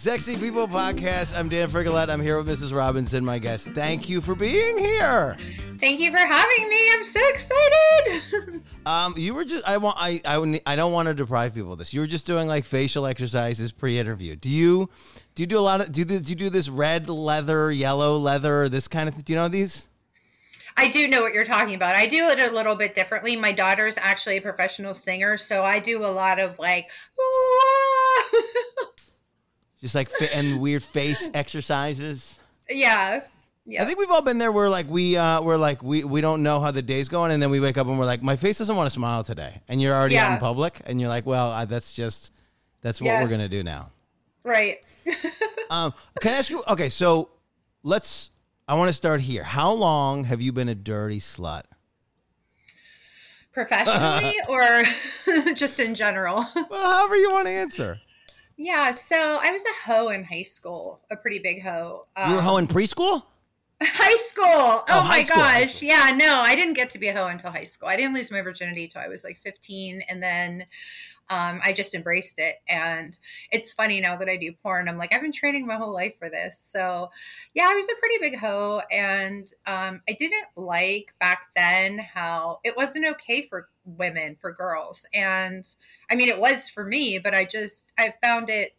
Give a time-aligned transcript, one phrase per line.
[0.00, 1.36] Sexy People Podcast.
[1.36, 2.08] I'm Dan Frigolette.
[2.08, 2.74] I'm here with Mrs.
[2.74, 3.68] Robinson, my guest.
[3.72, 5.36] Thank you for being here.
[5.76, 6.90] Thank you for having me.
[6.94, 8.62] I'm so excited.
[8.86, 11.78] um, you were just I want I I, I don't want to deprive people of
[11.78, 11.92] this.
[11.92, 14.36] You were just doing like facial exercises pre-interview.
[14.36, 14.88] Do you
[15.34, 18.16] do you do a lot of do you, do you do this red leather, yellow
[18.16, 19.24] leather, this kind of thing?
[19.26, 19.90] Do you know these?
[20.78, 21.94] I do know what you're talking about.
[21.94, 23.36] I do it a little bit differently.
[23.36, 26.88] My daughter's actually a professional singer, so I do a lot of like
[29.80, 32.38] just like fit and weird face exercises.
[32.68, 33.22] Yeah.
[33.66, 33.82] Yeah.
[33.82, 36.42] I think we've all been there where like we uh we're like we we don't
[36.42, 38.58] know how the day's going and then we wake up and we're like my face
[38.58, 41.50] doesn't want to smile today and you're already out in public and you're like well
[41.50, 42.32] uh, that's just
[42.80, 43.22] that's what yes.
[43.22, 43.90] we're going to do now.
[44.44, 44.84] Right.
[45.70, 47.30] um can I ask you okay so
[47.82, 48.30] let's
[48.70, 49.42] I want to start here.
[49.42, 51.62] How long have you been a dirty slut?
[53.52, 54.84] Professionally or
[55.54, 56.46] just in general?
[56.54, 58.00] well, however you want to answer.
[58.62, 62.04] Yeah, so I was a hoe in high school, a pretty big hoe.
[62.14, 63.22] Um, you were a hoe in preschool?
[63.82, 64.44] High school.
[64.46, 65.38] Oh, oh my school.
[65.38, 65.80] gosh.
[65.80, 67.88] Yeah, no, I didn't get to be a hoe until high school.
[67.88, 70.02] I didn't lose my virginity until I was like 15.
[70.06, 70.66] And then
[71.30, 72.56] um, I just embraced it.
[72.68, 73.18] And
[73.50, 76.18] it's funny now that I do porn, I'm like, I've been training my whole life
[76.18, 76.62] for this.
[76.62, 77.08] So
[77.54, 78.82] yeah, I was a pretty big hoe.
[78.90, 85.06] And um, I didn't like back then how it wasn't okay for women, for girls.
[85.14, 85.66] And
[86.10, 88.72] I mean, it was for me, but I just, I found it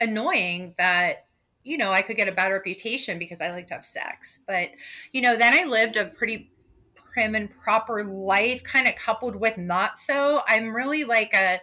[0.00, 1.26] annoying that
[1.64, 4.40] you know, I could get a bad reputation because I like to have sex.
[4.46, 4.70] But,
[5.12, 6.50] you know, then I lived a pretty
[6.94, 10.42] prim and proper life, kind of coupled with not so.
[10.48, 11.60] I'm really like a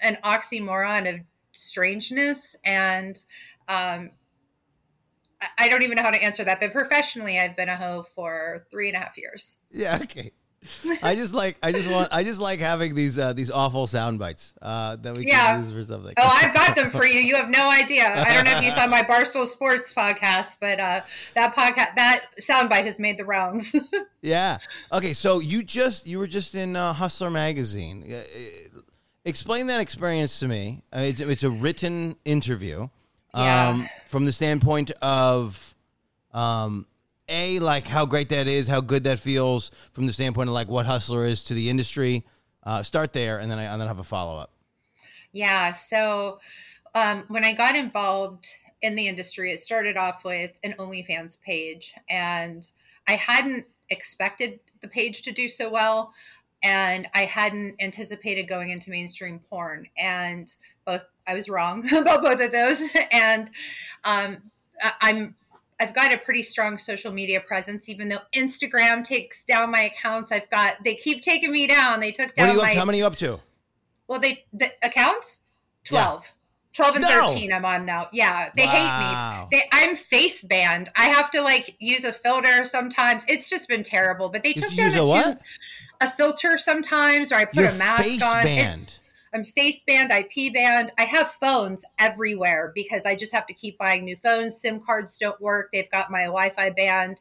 [0.00, 1.20] an oxymoron of
[1.52, 3.18] strangeness and
[3.66, 4.10] um
[5.58, 8.66] I don't even know how to answer that, but professionally, I've been a hoe for
[8.70, 9.58] three and a half years.
[9.70, 10.32] Yeah, okay.
[11.02, 14.18] I just like I just want I just like having these uh, these awful sound
[14.18, 15.56] bites uh, that we yeah.
[15.56, 16.14] can use for something.
[16.16, 17.20] Oh, I've got them for you.
[17.20, 18.12] You have no idea.
[18.12, 21.00] I don't know if you saw my Barstool Sports podcast, but uh,
[21.34, 23.74] that podcast that sound bite has made the rounds.
[24.22, 24.58] yeah.
[24.92, 25.12] Okay.
[25.12, 28.12] So you just you were just in uh, Hustler magazine.
[28.12, 28.22] Uh,
[29.24, 30.82] explain that experience to me.
[30.92, 32.88] Uh, it's, it's a written interview.
[33.34, 33.88] Um, yeah.
[34.06, 35.74] From the standpoint of
[36.32, 36.86] um,
[37.28, 40.68] a like how great that is, how good that feels from the standpoint of like
[40.68, 42.24] what Hustler is to the industry.
[42.62, 44.52] Uh, start there, and then I and then have a follow up.
[45.32, 45.72] Yeah.
[45.72, 46.40] So
[46.94, 48.46] um, when I got involved
[48.82, 52.68] in the industry, it started off with an OnlyFans page, and
[53.06, 56.12] I hadn't expected the page to do so well,
[56.62, 60.52] and I hadn't anticipated going into mainstream porn, and
[60.84, 62.80] both I was wrong about both of those,
[63.12, 63.50] and
[64.04, 64.38] um,
[65.00, 65.34] I'm
[65.78, 70.32] I've got a pretty strong social media presence, even though Instagram takes down my accounts.
[70.32, 72.00] I've got they keep taking me down.
[72.00, 72.70] They took down what are you my.
[72.72, 73.40] Up, how many you up to?
[74.08, 75.40] Well, they the accounts
[75.84, 76.24] twelve.
[76.24, 76.30] Yeah.
[76.76, 77.28] 12 and no.
[77.28, 78.06] 13 I'm on now.
[78.12, 79.48] Yeah, they wow.
[79.48, 79.58] hate me.
[79.58, 80.90] They, I'm face banned.
[80.94, 83.24] I have to like use a filter sometimes.
[83.28, 84.28] It's just been terrible.
[84.28, 85.38] But they Did took down a, a,
[86.02, 88.44] a, filter sometimes, or I put You're a mask face on.
[88.44, 88.82] Banned.
[88.82, 88.98] It's,
[89.34, 90.92] I'm face banned, IP banned.
[90.98, 94.60] I have phones everywhere because I just have to keep buying new phones.
[94.60, 95.70] SIM cards don't work.
[95.72, 97.20] They've got my Wi-Fi banned.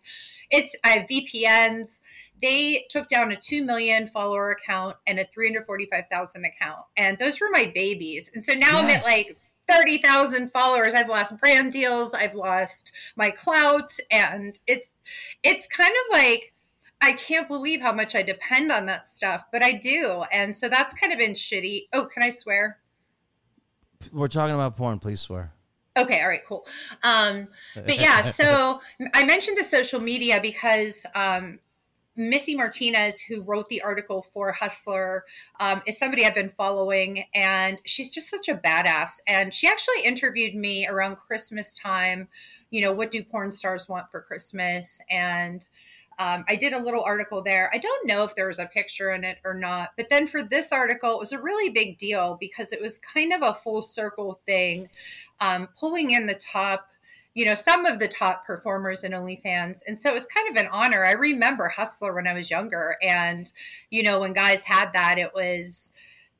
[0.49, 2.01] It's I have VPNs.
[2.41, 6.81] They took down a 2 million follower account and a 345,000 account.
[6.97, 8.29] And those were my babies.
[8.33, 8.83] And so now yes.
[8.83, 9.37] I'm at like
[9.67, 10.93] 30,000 followers.
[10.93, 14.93] I've lost brand deals, I've lost my clout and it's
[15.43, 16.53] it's kind of like
[17.01, 20.23] I can't believe how much I depend on that stuff, but I do.
[20.31, 21.87] And so that's kind of been shitty.
[21.93, 22.79] Oh, can I swear?
[24.11, 24.99] We're talking about porn.
[24.99, 25.53] Please swear.
[25.97, 26.65] Okay, all right, cool.
[27.03, 28.81] Um, but yeah, so
[29.13, 31.59] I mentioned the social media because um,
[32.17, 35.25] Missy Martinez, who wrote the article for Hustler,
[35.59, 39.19] um, is somebody I've been following, and she's just such a badass.
[39.27, 42.27] And she actually interviewed me around Christmas time.
[42.71, 44.99] You know, what do porn stars want for Christmas?
[45.09, 45.67] And
[46.17, 47.69] um, I did a little article there.
[47.73, 50.43] I don't know if there was a picture in it or not, but then for
[50.43, 53.81] this article, it was a really big deal because it was kind of a full
[53.81, 54.89] circle thing,
[55.41, 56.87] um, pulling in the top,
[57.33, 59.81] you know, some of the top performers in OnlyFans.
[59.87, 61.03] And so it was kind of an honor.
[61.03, 63.51] I remember Hustler when I was younger, and
[63.89, 65.91] you know, when guys had that, it was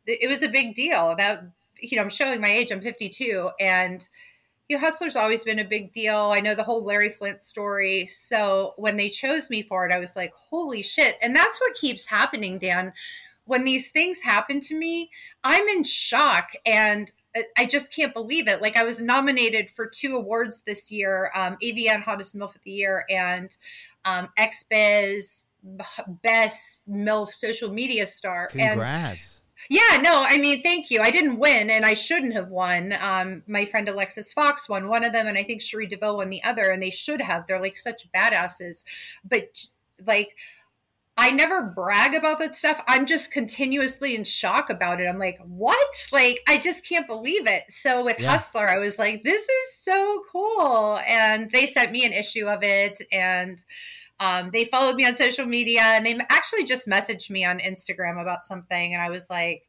[0.08, 1.16] it was a big deal.
[1.18, 1.44] That
[1.80, 2.72] you know, I'm showing my age.
[2.72, 4.08] I'm 52, and
[4.68, 6.16] you know, Hustler's always been a big deal.
[6.16, 8.08] I know the whole Larry Flynt story.
[8.08, 11.18] So when they chose me for it, I was like, holy shit.
[11.22, 12.92] And that's what keeps happening, Dan.
[13.46, 15.12] When these things happen to me,
[15.44, 17.12] I'm in shock and
[17.58, 18.62] I just can't believe it.
[18.62, 22.72] Like I was nominated for two awards this year, um, AVN Hottest MILF of the
[22.72, 23.56] Year and
[24.06, 25.44] um, XBiz
[26.24, 28.48] Best MILF Social Media Star.
[28.48, 29.42] Congrats.
[29.42, 31.02] And Yeah, no, I mean, thank you.
[31.02, 32.94] I didn't win, and I shouldn't have won.
[33.00, 36.30] Um, my friend Alexis Fox won one of them, and I think Cherie DeVille won
[36.30, 37.48] the other, and they should have.
[37.48, 38.84] They're like such badasses,
[39.24, 39.66] but
[40.06, 40.36] like.
[41.18, 42.84] I never brag about that stuff.
[42.90, 45.06] I'm just continuously in shock about it.
[45.06, 46.08] I'm like, what?
[46.12, 47.64] Like, I just can't believe it.
[47.70, 48.32] So with yeah.
[48.32, 51.00] Hustler, I was like, this is so cool.
[51.08, 53.02] And they sent me an issue of it.
[53.14, 53.64] And
[54.20, 58.22] um, they followed me on social media and they actually just messaged me on Instagram
[58.22, 58.94] about something.
[58.94, 59.64] And I was like,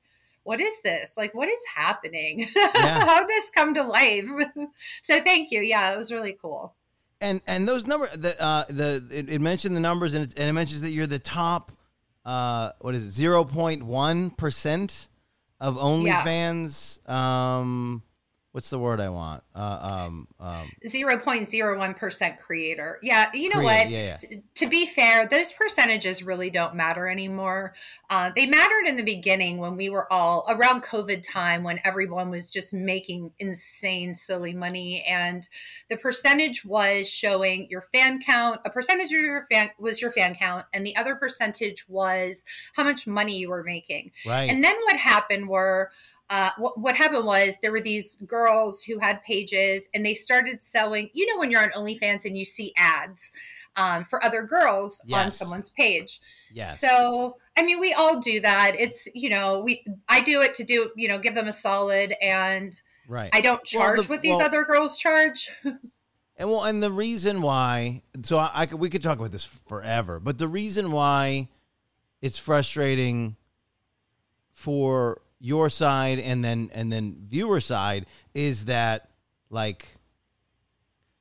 [0.45, 1.17] what is this?
[1.17, 2.47] Like, what is happening?
[2.57, 3.05] Yeah.
[3.05, 4.29] How did this come to life?
[5.03, 5.63] so thank you.
[5.63, 6.75] Yeah, it was really cool.
[7.21, 10.49] And and those numbers, the uh, the it, it, mentioned the numbers and it, and
[10.49, 11.73] it mentions that you're the top,
[12.25, 15.09] uh, what is it, zero point one percent
[15.59, 17.01] of OnlyFans.
[17.09, 17.59] Yeah.
[17.59, 18.03] Um,
[18.57, 19.43] what's the word I want?
[19.55, 22.99] Uh, um, um, 0.01% creator.
[23.03, 23.91] Yeah, you know what?
[23.91, 24.39] Yeah, yeah.
[24.55, 27.75] to be fair, those percentages really don't matter anymore.
[28.09, 32.31] Uh, they mattered in the beginning when we were all around COVID time when everyone
[32.31, 35.05] was just making insane, silly money.
[35.07, 35.47] And
[35.91, 38.63] the percentage was showing your fan count.
[38.65, 42.85] A percentage of your fan was your fan count, and the other percentage was how
[42.85, 44.13] much money you were making.
[44.25, 44.49] Right.
[44.49, 45.91] And then what happened were,
[46.29, 50.63] uh, what, what, happened was there were these girls who had pages and they started
[50.63, 51.09] selling.
[51.13, 53.31] You know, when you're on OnlyFans and you see ads
[53.77, 55.25] um, for other girls yes.
[55.25, 56.21] on someone's page.
[56.53, 56.81] Yes.
[56.81, 58.75] So, I mean, we all do that.
[58.77, 62.15] It's, you know, we, I do it to do, you know, give them a solid
[62.21, 62.75] and
[63.09, 63.31] right.
[63.33, 65.49] I don't charge well, the, what these well, other girls charge.
[65.65, 69.45] and well, and the reason why, so I, I could, we could talk about this
[69.45, 71.49] forever, but the reason why
[72.21, 73.37] it's frustrating
[74.53, 79.11] for your side and then and then viewer side is that
[79.51, 79.97] like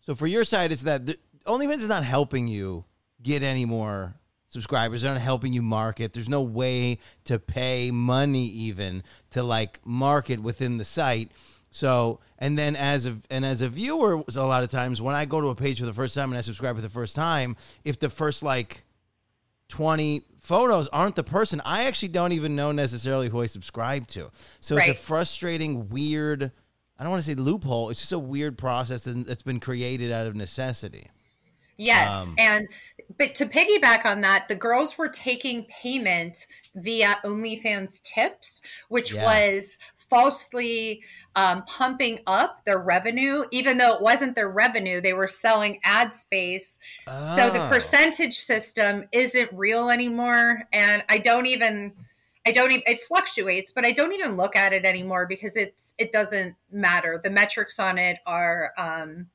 [0.01, 2.85] so for your side it's that the, OnlyFans is not helping you
[3.21, 4.15] get any more
[4.55, 5.01] subscribers.
[5.01, 6.13] They're not helping you market.
[6.13, 11.31] There's no way to pay money even to like market within the site.
[11.71, 15.25] So and then as a and as a viewer, a lot of times when I
[15.25, 17.57] go to a page for the first time and I subscribe for the first time,
[17.83, 18.85] if the first like
[19.69, 21.61] 20 photos aren't the person.
[21.65, 24.31] I actually don't even know necessarily who I subscribe to.
[24.59, 24.89] So right.
[24.89, 26.51] it's a frustrating, weird,
[26.97, 27.89] I don't want to say loophole.
[27.89, 31.09] It's just a weird process that's been created out of necessity.
[31.77, 32.13] Yes.
[32.13, 32.67] Um, and
[33.17, 39.23] but to piggyback on that, the girls were taking payment via OnlyFans tips, which yeah.
[39.23, 39.77] was
[40.09, 41.01] falsely
[41.35, 45.01] um, pumping up their revenue, even though it wasn't their revenue.
[45.01, 46.79] They were selling ad space.
[47.07, 47.35] Oh.
[47.35, 47.69] So the oh.
[47.69, 50.63] percentage system isn't real anymore.
[50.73, 51.93] And I don't even.
[52.47, 55.95] I don't even it fluctuates, but I don't even look at it anymore because it's
[55.97, 57.19] it doesn't matter.
[57.23, 59.25] The metrics on it are um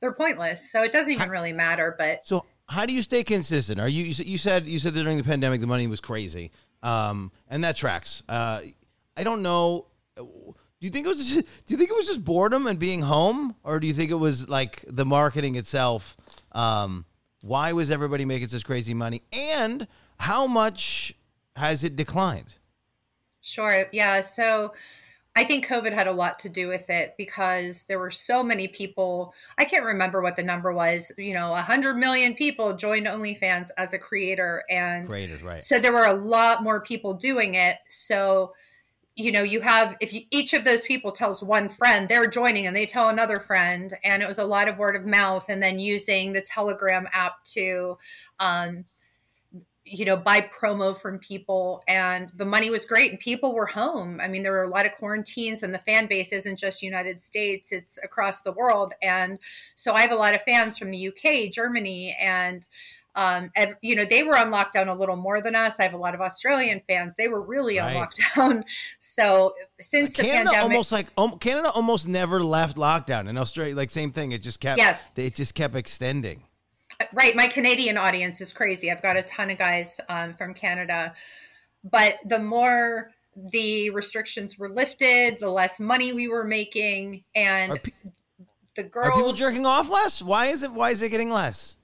[0.00, 0.70] they're pointless.
[0.70, 3.80] So it doesn't even really matter, but So how do you stay consistent?
[3.80, 6.50] Are you you said you said that during the pandemic the money was crazy.
[6.82, 8.22] Um and that tracks.
[8.28, 8.62] Uh
[9.16, 9.86] I don't know
[10.80, 13.02] do you think it was just, do you think it was just boredom and being
[13.02, 16.16] home or do you think it was like the marketing itself
[16.52, 17.04] um,
[17.40, 19.86] why was everybody making such crazy money and
[20.18, 21.14] how much
[21.56, 22.54] has it declined
[23.40, 24.72] sure yeah so
[25.38, 28.66] I think COVID had a lot to do with it because there were so many
[28.66, 29.32] people.
[29.56, 31.12] I can't remember what the number was.
[31.16, 35.62] You know, a hundred million people joined OnlyFans as a creator, and creators, right?
[35.62, 37.76] So there were a lot more people doing it.
[37.88, 38.52] So
[39.14, 42.66] you know you have if you, each of those people tells one friend they're joining
[42.66, 45.60] and they tell another friend and it was a lot of word of mouth and
[45.60, 47.98] then using the telegram app to
[48.38, 48.84] um,
[49.90, 54.20] you know buy promo from people and the money was great and people were home
[54.20, 57.20] i mean there were a lot of quarantines and the fan base isn't just united
[57.20, 59.38] states it's across the world and
[59.74, 62.68] so i have a lot of fans from the uk germany and
[63.18, 65.80] um, and, you know, they were on lockdown a little more than us.
[65.80, 67.14] I have a lot of Australian fans.
[67.18, 67.96] They were really right.
[67.96, 68.62] on lockdown.
[69.00, 73.28] So since the Canada pandemic, almost like um, Canada almost never left lockdown.
[73.28, 74.30] In Australia, like same thing.
[74.30, 74.78] It just kept.
[74.78, 75.12] Yes.
[75.16, 76.44] It just kept extending.
[77.12, 77.36] Right.
[77.36, 78.90] My Canadian audience is crazy.
[78.90, 81.14] I've got a ton of guys um, from Canada,
[81.84, 83.12] but the more
[83.52, 87.92] the restrictions were lifted, the less money we were making, and pe-
[88.74, 89.08] the girls.
[89.08, 90.20] Are people jerking off less?
[90.20, 90.72] Why is it?
[90.72, 91.76] Why is it getting less?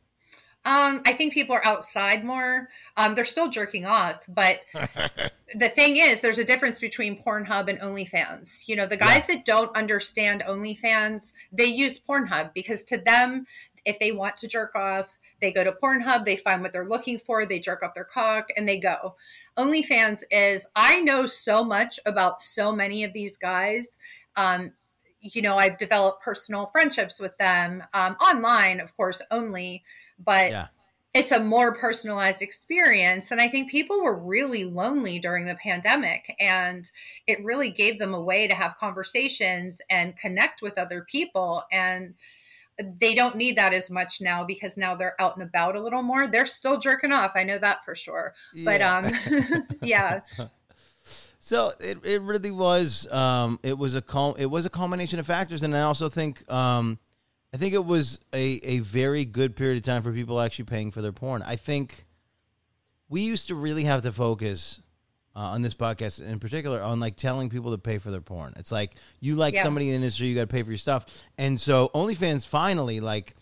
[0.67, 2.71] Um, I think people are outside more.
[2.97, 4.61] Um, they're still jerking off, but
[5.55, 8.67] the thing is, there's a difference between Pornhub and OnlyFans.
[8.67, 9.37] You know, the guys yeah.
[9.37, 13.47] that don't understand OnlyFans, they use Pornhub because to them,
[13.85, 17.19] if they want to jerk off, they go to Pornhub, they find what they're looking
[17.19, 19.17] for, they jerk off their cock, and they go.
[19.57, 23.99] OnlyFans is, I know so much about so many of these guys.
[24.37, 24.73] Um,
[25.21, 29.83] you know, I've developed personal friendships with them um, online, of course, only
[30.19, 30.67] but yeah.
[31.13, 33.31] it's a more personalized experience.
[33.31, 36.91] And I think people were really lonely during the pandemic, and
[37.27, 41.65] it really gave them a way to have conversations and connect with other people.
[41.73, 42.15] And
[42.79, 46.03] they don't need that as much now because now they're out and about a little
[46.03, 46.27] more.
[46.27, 47.33] They're still jerking off.
[47.35, 48.35] I know that for sure.
[48.53, 48.65] Yeah.
[48.65, 50.21] But um yeah.
[51.39, 55.27] So it, it really was um it was a cul- it was a combination of
[55.27, 56.99] factors and I also think um
[57.53, 60.91] I think it was a, a very good period of time for people actually paying
[60.91, 61.43] for their porn.
[61.43, 62.07] I think
[63.09, 64.81] we used to really have to focus
[65.37, 68.55] uh, on this podcast in particular on like telling people to pay for their porn.
[68.57, 69.63] It's like you like yeah.
[69.63, 71.07] somebody in the industry, you got to pay for your stuff.
[71.39, 73.35] And so OnlyFans finally like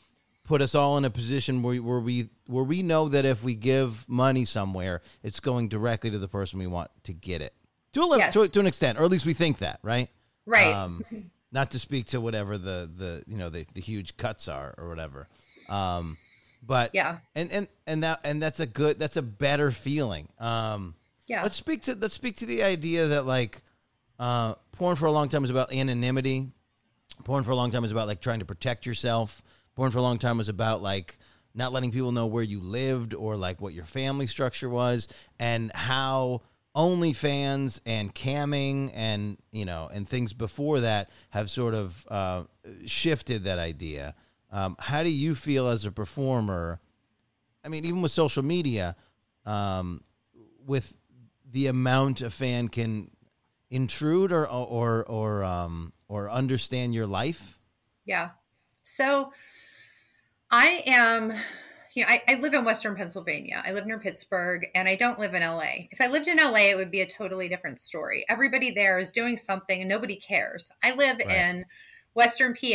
[0.44, 3.54] put us all in a position where, where we where we know that if we
[3.54, 7.54] give money somewhere, it's going directly to the person we want to get it
[7.92, 8.32] to a little, yes.
[8.34, 10.08] to, to an extent, or at least we think that, right?
[10.46, 10.72] Right.
[10.72, 11.04] Um,
[11.52, 14.88] not to speak to whatever the the you know the, the huge cuts are or
[14.88, 15.28] whatever
[15.68, 16.16] um
[16.62, 20.94] but yeah and and and that and that's a good that's a better feeling um
[21.32, 23.62] yeah let's speak to let's speak to the idea that like
[24.18, 26.48] uh porn for a long time was about anonymity
[27.24, 29.42] porn for a long time was about like trying to protect yourself
[29.74, 31.18] porn for a long time was about like
[31.54, 35.08] not letting people know where you lived or like what your family structure was
[35.38, 36.40] and how
[36.74, 42.44] OnlyFans and camming and you know and things before that have sort of uh,
[42.86, 44.14] shifted that idea.
[44.50, 46.80] Um, how do you feel as a performer?
[47.64, 48.96] I mean, even with social media,
[49.44, 50.02] um,
[50.66, 50.94] with
[51.52, 53.10] the amount a fan can
[53.70, 57.58] intrude or or or um, or understand your life.
[58.04, 58.30] Yeah.
[58.82, 59.32] So
[60.50, 61.32] I am
[61.94, 63.62] you know, I, I, live in Western Pennsylvania.
[63.64, 65.88] I live near Pittsburgh and I don't live in LA.
[65.90, 68.24] If I lived in LA, it would be a totally different story.
[68.30, 70.70] Everybody there is doing something and nobody cares.
[70.82, 71.30] I live right.
[71.30, 71.66] in
[72.14, 72.66] Western PA.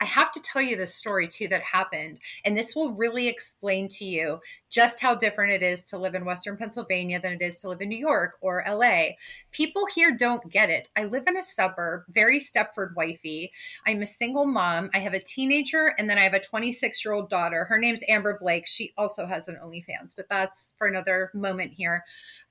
[0.00, 3.88] I have to tell you this story too that happened, and this will really explain
[3.88, 4.40] to you
[4.70, 7.80] just how different it is to live in Western Pennsylvania than it is to live
[7.80, 9.10] in New York or LA.
[9.52, 10.88] People here don't get it.
[10.96, 13.52] I live in a suburb, very Stepford wifey.
[13.86, 14.90] I'm a single mom.
[14.94, 17.64] I have a teenager, and then I have a 26 year old daughter.
[17.64, 18.66] Her name's Amber Blake.
[18.66, 22.04] She also has an OnlyFans, but that's for another moment here.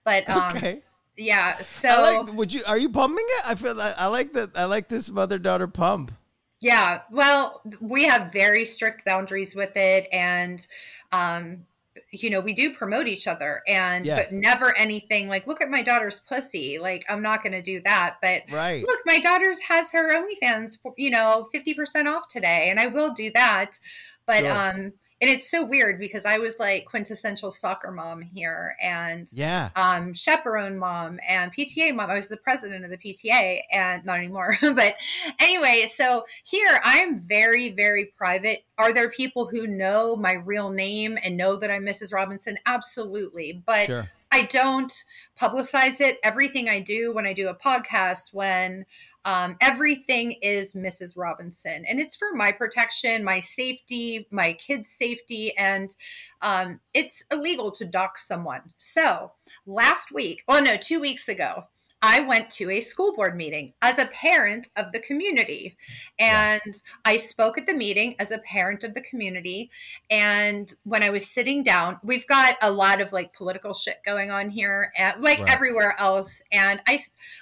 [0.03, 0.83] But um, okay
[1.17, 4.49] yeah so like, would you are you pumping it i feel like i like that
[4.55, 6.11] i like this mother daughter pump
[6.59, 10.65] yeah, well, we have very strict boundaries with it, and
[11.11, 11.65] um,
[12.11, 14.17] you know, we do promote each other, and yeah.
[14.17, 16.79] but never anything like, look at my daughter's pussy.
[16.79, 18.17] Like, I'm not going to do that.
[18.21, 18.83] But right.
[18.85, 22.87] look, my daughter's has her OnlyFans, for, you know, fifty percent off today, and I
[22.87, 23.79] will do that.
[24.25, 24.51] But sure.
[24.51, 29.69] um, and it's so weird because I was like quintessential soccer mom here and yeah,
[29.75, 32.09] um, chaperone mom and PTA mom.
[32.09, 34.57] I was the president of the PTA and not anymore.
[34.61, 34.95] but
[35.39, 38.65] anyway, so here I am very, very private.
[38.77, 42.13] Are there people who know my real name and know that I'm Mrs.
[42.13, 42.59] Robinson?
[42.65, 43.63] Absolutely.
[43.65, 44.09] But sure.
[44.35, 44.91] I don't
[45.39, 46.19] publicize it.
[46.21, 48.85] Everything I do when I do a podcast, when
[49.23, 51.15] um, everything is Mrs.
[51.15, 55.95] Robinson, and it's for my protection, my safety, my kids' safety, and
[56.41, 58.73] um, it's illegal to dox someone.
[58.77, 59.31] So
[59.65, 61.67] last week, oh no, two weeks ago,
[62.05, 65.75] I went to a school board meeting as a parent of the community.
[66.19, 66.73] And yeah.
[67.03, 69.71] I spoke at the meeting as a parent of the community.
[70.11, 74.29] And when I was sitting down, we've got a lot of like political shit going
[74.29, 75.49] on here, and, like right.
[75.49, 76.43] everywhere else.
[76.51, 76.99] And I,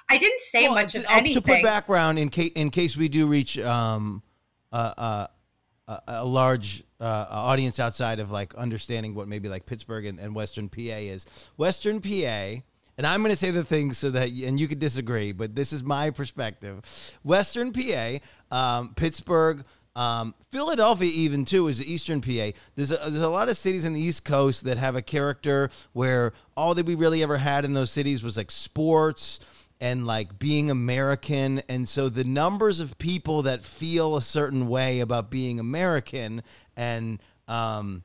[0.09, 1.41] I didn't say well, much to, of anything.
[1.41, 4.23] To put background, in case, in case we do reach um,
[4.71, 10.21] uh, uh, a large uh, audience outside of like understanding what maybe like Pittsburgh and,
[10.21, 11.25] and Western PA is.
[11.57, 12.61] Western PA
[12.97, 15.73] and I'm going to say the things so that, and you could disagree, but this
[15.73, 16.81] is my perspective.
[17.23, 18.17] Western PA,
[18.51, 22.51] um, Pittsburgh, um, Philadelphia, even too, is Eastern PA.
[22.75, 25.69] There's a, there's a lot of cities in the East Coast that have a character
[25.93, 29.39] where all that we really ever had in those cities was like sports
[29.79, 31.61] and like being American.
[31.67, 36.41] And so the numbers of people that feel a certain way about being American
[36.75, 38.03] and um,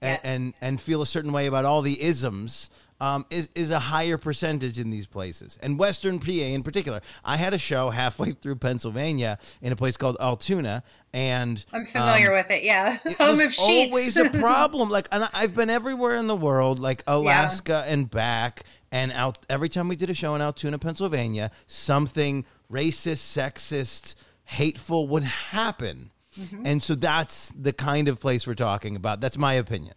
[0.00, 0.20] yes.
[0.22, 3.78] and, and and feel a certain way about all the isms um, is is a
[3.78, 7.00] higher percentage in these places, and Western PA in particular.
[7.24, 12.28] I had a show halfway through Pennsylvania in a place called Altoona, and I'm familiar
[12.28, 12.62] um, with it.
[12.62, 13.86] Yeah, it home of Sheetz.
[13.86, 14.90] Always a problem.
[14.90, 17.92] Like, and I've been everywhere in the world, like Alaska yeah.
[17.92, 19.38] and back, and out.
[19.48, 26.10] Every time we did a show in Altoona, Pennsylvania, something racist, sexist, hateful would happen.
[26.38, 26.66] Mm-hmm.
[26.66, 29.20] And so that's the kind of place we're talking about.
[29.20, 29.94] That's my opinion.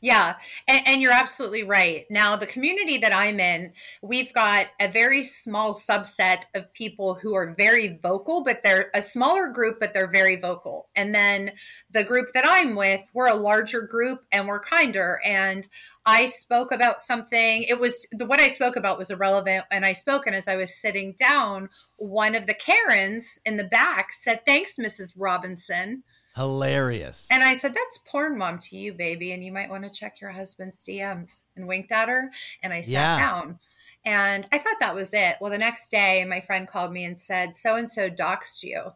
[0.00, 0.34] Yeah,
[0.66, 2.06] and, and, you're absolutely right.
[2.10, 3.72] Now, the community that I'm in,
[4.02, 9.02] we've got a very small subset of people who are very vocal, but they're a
[9.02, 10.88] smaller group, but they're very vocal.
[10.96, 11.52] And then
[11.90, 15.20] the group that I'm with, we're a larger group and we're kinder.
[15.24, 15.68] And
[16.06, 17.62] I spoke about something.
[17.62, 20.26] It was the what I spoke about was irrelevant, and I spoke.
[20.26, 24.76] And as I was sitting down, one of the Karens in the back said, "Thanks,
[24.76, 25.14] Mrs.
[25.16, 26.02] Robinson."
[26.36, 27.28] Hilarious.
[27.30, 29.32] And I said, That's porn mom to you, baby.
[29.32, 32.30] And you might want to check your husband's DMs and winked at her.
[32.62, 33.18] And I sat yeah.
[33.18, 33.58] down.
[34.04, 35.36] And I thought that was it.
[35.40, 38.92] Well, the next day, my friend called me and said, So and so doxed you.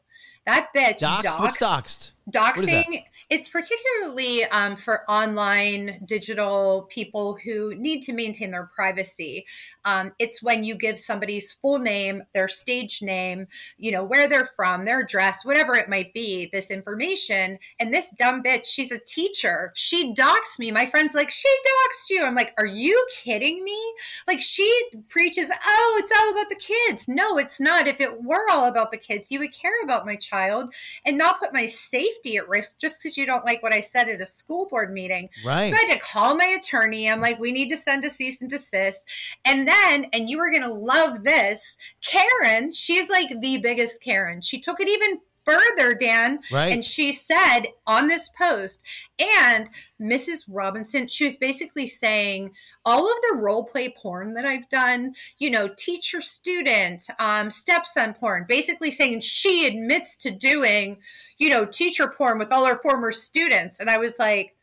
[0.46, 1.58] That bitch doxed.
[1.58, 2.10] doxed.
[2.30, 9.46] Doxing, it's particularly um, for online digital people who need to maintain their privacy.
[9.84, 13.46] Um, it's when you give somebody's full name, their stage name,
[13.78, 17.58] you know, where they're from, their address, whatever it might be, this information.
[17.80, 19.72] And this dumb bitch, she's a teacher.
[19.74, 20.70] She doxed me.
[20.70, 22.24] My friend's like, she doxed you.
[22.24, 23.80] I'm like, are you kidding me?
[24.26, 24.70] Like, she
[25.08, 27.06] preaches, oh, it's all about the kids.
[27.08, 27.88] No, it's not.
[27.88, 30.74] If it were all about the kids, you would care about my child
[31.06, 34.08] and not put my safety at risk just because you don't like what I said
[34.08, 35.28] at a school board meeting.
[35.44, 35.70] Right.
[35.70, 37.10] So I had to call my attorney.
[37.10, 39.06] I'm like, we need to send a cease and desist.
[39.44, 44.40] And then and you are going to love this, Karen, she's like the biggest Karen.
[44.40, 46.40] She took it even further, Dan.
[46.52, 46.72] Right.
[46.72, 48.82] And she said on this post,
[49.18, 49.68] and
[50.00, 50.44] Mrs.
[50.48, 52.52] Robinson, she was basically saying
[52.84, 58.14] all of the role play porn that I've done, you know, teacher student, um, stepson
[58.14, 60.98] porn, basically saying she admits to doing,
[61.38, 63.80] you know, teacher porn with all her former students.
[63.80, 64.54] And I was like,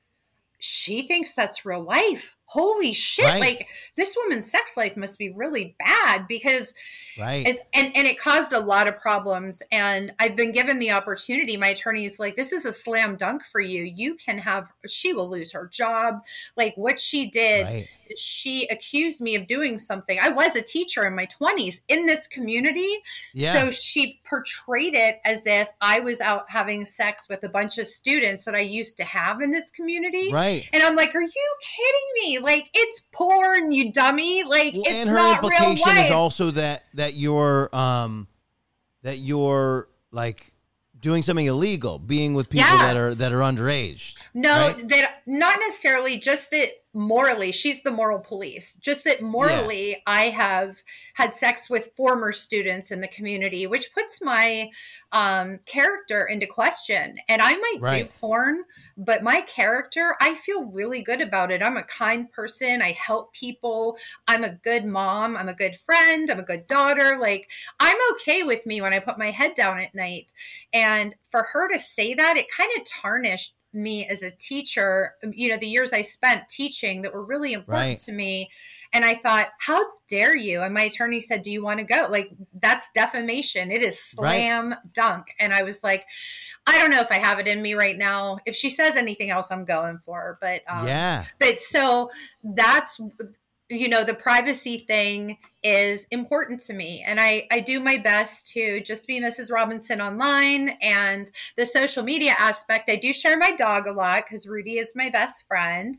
[0.59, 3.39] she thinks that's real life holy shit right.
[3.39, 6.73] like this woman's sex life must be really bad because
[7.19, 7.45] right.
[7.45, 9.63] it, and and it caused a lot of problems.
[9.71, 13.43] And i've been given the opportunity my attorney is like this is a slam dunk
[13.51, 13.83] for you.
[13.83, 16.21] You can have she will lose her job.
[16.55, 17.87] Like what she did right.
[18.15, 20.19] she accused me of doing something.
[20.21, 22.99] I was a teacher in my 20s in this community.
[23.33, 23.53] Yeah.
[23.53, 27.87] so she portrayed it as if i was out having sex with a bunch of
[27.87, 30.31] students that i used to have in this community.
[30.31, 30.69] Right.
[30.71, 34.95] And i'm like are you kidding me like it's porn you dummy like well, it's
[34.95, 36.05] and her not implication real life.
[36.05, 38.27] is also that that you're um
[39.03, 40.51] that you're like
[41.05, 42.87] doing something illegal, being with people yeah.
[42.87, 44.15] that are that are underage.
[44.33, 44.87] No, right?
[44.87, 46.17] that not necessarily.
[46.17, 48.77] Just that morally, she's the moral police.
[48.81, 49.97] Just that morally, yeah.
[50.07, 50.81] I have
[51.13, 54.69] had sex with former students in the community, which puts my
[55.11, 57.17] um, character into question.
[57.27, 58.03] And I might right.
[58.05, 58.63] do porn
[58.97, 61.61] but my character, I feel really good about it.
[61.61, 62.81] I'm a kind person.
[62.81, 63.97] I help people.
[64.27, 65.35] I'm a good mom.
[65.35, 66.29] I'm a good friend.
[66.29, 67.17] I'm a good daughter.
[67.19, 70.31] Like, I'm okay with me when I put my head down at night.
[70.71, 75.49] And for her to say that, it kind of tarnished me as a teacher, you
[75.49, 77.99] know, the years I spent teaching that were really important right.
[77.99, 78.49] to me.
[78.93, 80.61] And I thought, how dare you?
[80.61, 82.07] And my attorney said, Do you want to go?
[82.09, 82.29] Like,
[82.61, 83.71] that's defamation.
[83.71, 84.93] It is slam right.
[84.93, 85.27] dunk.
[85.39, 86.05] And I was like,
[86.67, 88.39] I don't know if I have it in me right now.
[88.45, 90.37] If she says anything else, I'm going for her.
[90.41, 92.09] But um, yeah, but so
[92.43, 92.99] that's
[93.69, 98.47] you know the privacy thing is important to me and i i do my best
[98.47, 103.51] to just be mrs robinson online and the social media aspect i do share my
[103.51, 105.97] dog a lot because rudy is my best friend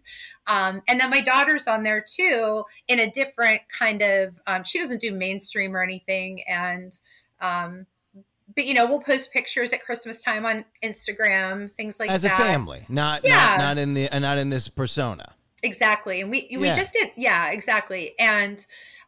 [0.49, 4.79] um, and then my daughter's on there too in a different kind of um, she
[4.79, 7.01] doesn't do mainstream or anything and
[7.41, 7.87] um,
[8.55, 12.33] but you know, we'll post pictures at Christmas time on Instagram, things like as that.
[12.33, 13.57] As a family, not, yeah.
[13.59, 15.36] not not in the not in this persona.
[15.67, 16.77] Exactly, and we we yeah.
[16.77, 18.15] just did, yeah, exactly.
[18.19, 18.65] And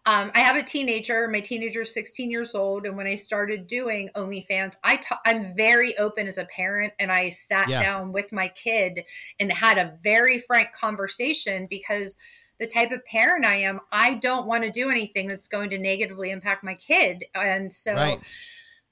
[0.06, 1.28] um, I have a teenager.
[1.28, 5.54] My teenager is 16 years old, and when I started doing OnlyFans, I ta- I'm
[5.54, 7.82] very open as a parent, and I sat yeah.
[7.82, 9.04] down with my kid
[9.38, 12.16] and had a very frank conversation because
[12.58, 15.78] the type of parent I am, I don't want to do anything that's going to
[15.78, 17.94] negatively impact my kid, and so.
[17.94, 18.20] Right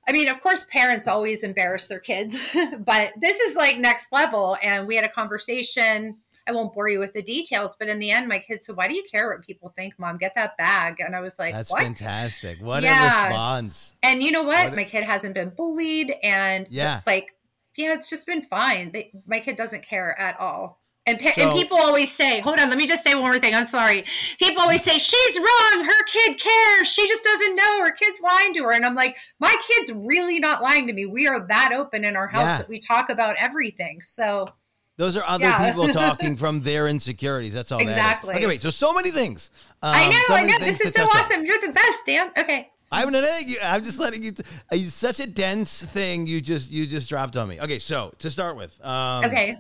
[0.09, 2.39] I mean, of course, parents always embarrass their kids,
[2.79, 4.57] but this is like next level.
[4.63, 6.19] And we had a conversation.
[6.47, 8.89] I won't bore you with the details, but in the end, my kids said, "Why
[8.89, 10.17] do you care what people think, Mom?
[10.19, 11.83] Get that bag." And I was like, "That's what?
[11.83, 12.61] fantastic!
[12.61, 13.25] What yeah.
[13.25, 14.67] a response!" And you know what?
[14.67, 14.77] what?
[14.77, 17.35] My kid hasn't been bullied, and yeah, like,
[17.77, 18.93] yeah, it's just been fine.
[18.93, 20.81] They, my kid doesn't care at all.
[21.09, 23.55] And, so, and people always say, hold on, let me just say one more thing.
[23.55, 24.05] I'm sorry.
[24.41, 25.85] People always say, she's wrong.
[25.85, 26.89] Her kid cares.
[26.89, 27.85] She just doesn't know.
[27.85, 28.73] Her kid's lying to her.
[28.73, 31.07] And I'm like, my kid's really not lying to me.
[31.07, 32.59] We are that open in our house yeah.
[32.59, 34.03] that we talk about everything.
[34.03, 34.49] So
[34.97, 35.71] those are other yeah.
[35.71, 37.53] people talking from their insecurities.
[37.53, 38.35] That's all exactly.
[38.35, 38.63] Okay, wait.
[38.63, 39.51] So, so many things.
[39.83, 40.59] Um, I know, I know.
[40.59, 41.41] This is so awesome.
[41.41, 41.47] On.
[41.47, 42.31] You're the best, Dan.
[42.37, 42.71] Okay.
[42.91, 43.59] I'm you.
[43.63, 44.33] I'm just letting you.
[44.33, 47.61] T- it's such a dense thing you just you just dropped on me.
[47.61, 48.79] Okay, so to start with.
[48.85, 49.59] Um, okay.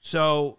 [0.00, 0.58] So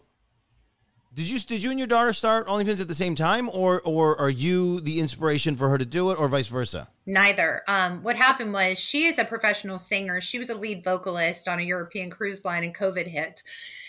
[1.15, 4.19] Did you did you and your daughter start OnlyFans at the same time, or or
[4.19, 6.89] are you the inspiration for her to do it, or vice versa?
[7.05, 7.63] Neither.
[7.67, 10.19] Um, what happened was she is a professional singer.
[10.19, 13.43] She was a lead vocalist on a European cruise line, and COVID hit.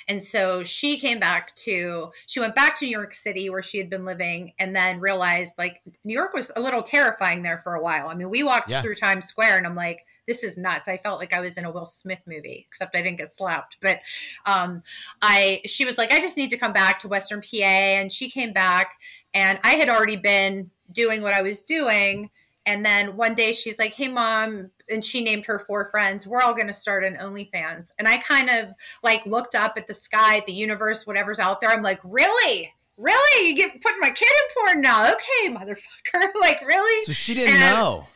[0.08, 3.78] And so she came back to, she went back to New York City where she
[3.78, 7.74] had been living and then realized like New York was a little terrifying there for
[7.74, 8.08] a while.
[8.08, 8.82] I mean, we walked yeah.
[8.82, 10.88] through Times Square and I'm like, this is nuts.
[10.88, 13.76] I felt like I was in a Will Smith movie, except I didn't get slapped.
[13.80, 14.00] But
[14.44, 14.82] um,
[15.22, 17.64] I, she was like, I just need to come back to Western PA.
[17.64, 18.98] And she came back
[19.34, 22.30] and I had already been doing what I was doing.
[22.66, 26.26] And then one day she's like, Hey, mom, and she named her four friends.
[26.26, 27.92] We're all going to start an OnlyFans.
[27.98, 28.68] And I kind of
[29.02, 31.70] like looked up at the sky, at the universe, whatever's out there.
[31.70, 32.72] I'm like, Really?
[32.96, 33.48] Really?
[33.48, 35.12] You get putting my kid in porn now?
[35.12, 36.28] Okay, motherfucker.
[36.40, 37.04] like, really?
[37.04, 38.06] So she didn't and know.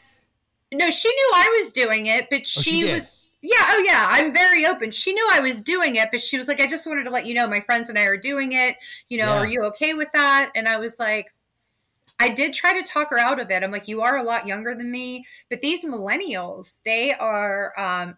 [0.72, 3.12] no, she knew I was doing it, but she, oh, she was.
[3.42, 4.90] Yeah, oh yeah, I'm very open.
[4.90, 7.24] She knew I was doing it, but she was like, I just wanted to let
[7.24, 8.76] you know my friends and I are doing it.
[9.08, 9.38] You know, yeah.
[9.38, 10.50] are you okay with that?
[10.54, 11.32] And I was like,
[12.20, 13.62] I did try to talk her out of it.
[13.62, 18.16] I'm like, you are a lot younger than me, but these millennials, they are, um,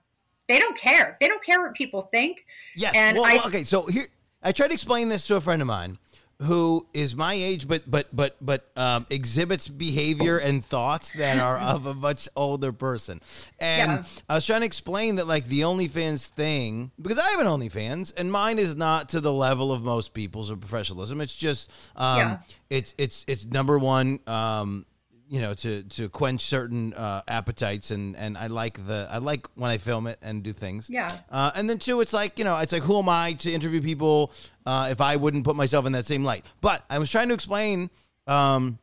[0.48, 1.16] they don't care.
[1.20, 2.44] They don't care what people think.
[2.76, 2.92] Yes.
[2.94, 3.64] And well, I, okay.
[3.64, 4.08] So here,
[4.42, 5.98] I tried to explain this to a friend of mine
[6.42, 11.58] who is my age, but but but but um, exhibits behavior and thoughts that are
[11.74, 13.20] of a much older person.
[13.58, 14.04] And yeah.
[14.28, 18.12] I was trying to explain that like the OnlyFans thing because I have an OnlyFans
[18.16, 21.20] and mine is not to the level of most people's of professionalism.
[21.20, 22.38] It's just um, yeah.
[22.70, 24.20] it's it's it's number one.
[24.26, 24.86] Um,
[25.32, 29.46] you know to to quench certain uh, appetites and and I like the I like
[29.54, 30.90] when I film it and do things.
[30.90, 31.10] Yeah.
[31.30, 33.80] Uh, and then two, it's like you know it's like who am I to interview
[33.80, 34.30] people
[34.66, 36.44] uh, if I wouldn't put myself in that same light?
[36.60, 37.88] But I was trying to explain
[38.26, 38.78] um,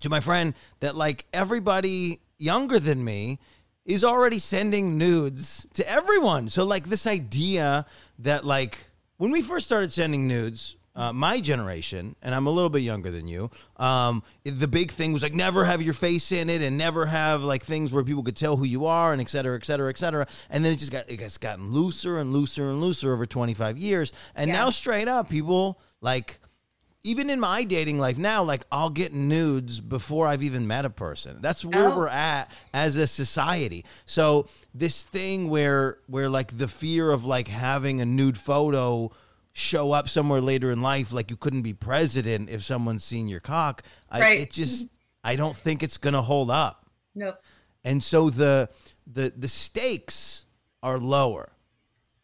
[0.00, 3.38] to my friend that like everybody younger than me
[3.84, 6.48] is already sending nudes to everyone.
[6.48, 7.84] So like this idea
[8.20, 8.86] that like
[9.18, 13.10] when we first started sending nudes uh, my generation, and I'm a little bit younger
[13.10, 16.78] than you, um, the big thing was like never have your face in it and
[16.78, 19.64] never have like things where people could tell who you are and et cetera, et
[19.64, 20.26] cetera, et cetera.
[20.50, 23.76] And then it just got it has gotten looser and looser and looser over 25
[23.76, 24.12] years.
[24.36, 24.54] And yeah.
[24.54, 26.38] now straight up, people like
[27.06, 30.90] even in my dating life now, like I'll get nudes before I've even met a
[30.90, 31.38] person.
[31.40, 31.96] That's where oh.
[31.96, 33.84] we're at as a society.
[34.06, 39.10] So this thing where where like the fear of like having a nude photo
[39.54, 43.40] show up somewhere later in life like you couldn't be president if someone's seen your
[43.40, 43.82] cock.
[44.10, 44.40] I, right.
[44.40, 44.88] It just
[45.22, 46.86] I don't think it's gonna hold up.
[47.14, 47.34] No.
[47.84, 48.68] And so the
[49.06, 50.44] the the stakes
[50.82, 51.52] are lower.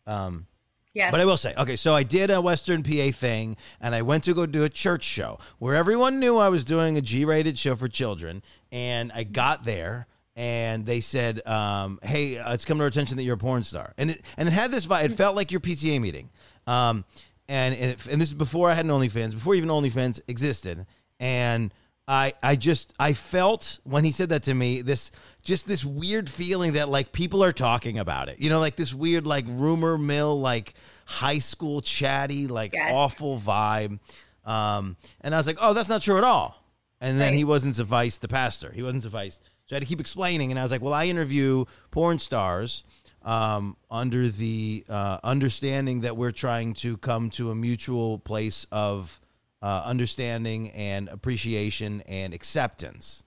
[0.07, 0.47] Um
[0.93, 1.13] yeah.
[1.13, 4.25] But I will say, okay, so I did a Western PA thing and I went
[4.25, 7.57] to go do a church show where everyone knew I was doing a G rated
[7.61, 8.43] show for children.
[8.73, 13.17] And I got there and they said, um, hey, uh, it's come to our attention
[13.19, 13.95] that you're a porn star.
[13.97, 16.29] And it, and it had this vibe, it felt like your PTA meeting.
[16.71, 17.05] Um,
[17.49, 20.87] and and, it, and this is before I had an OnlyFans, before even OnlyFans existed,
[21.19, 21.75] and
[22.07, 25.11] I I just I felt when he said that to me this
[25.43, 28.95] just this weird feeling that like people are talking about it, you know, like this
[28.95, 30.75] weird like rumor mill like
[31.07, 32.93] high school chatty like yes.
[32.95, 33.99] awful vibe,
[34.45, 36.63] um, and I was like, oh, that's not true at all,
[37.01, 37.37] and then right.
[37.37, 40.59] he wasn't sufficed, the pastor, he wasn't sufficed, so I had to keep explaining, and
[40.59, 42.85] I was like, well, I interview porn stars
[43.23, 49.21] um, under the uh, understanding that we're trying to come to a mutual place of
[49.63, 53.23] uh, understanding and appreciation and acceptance.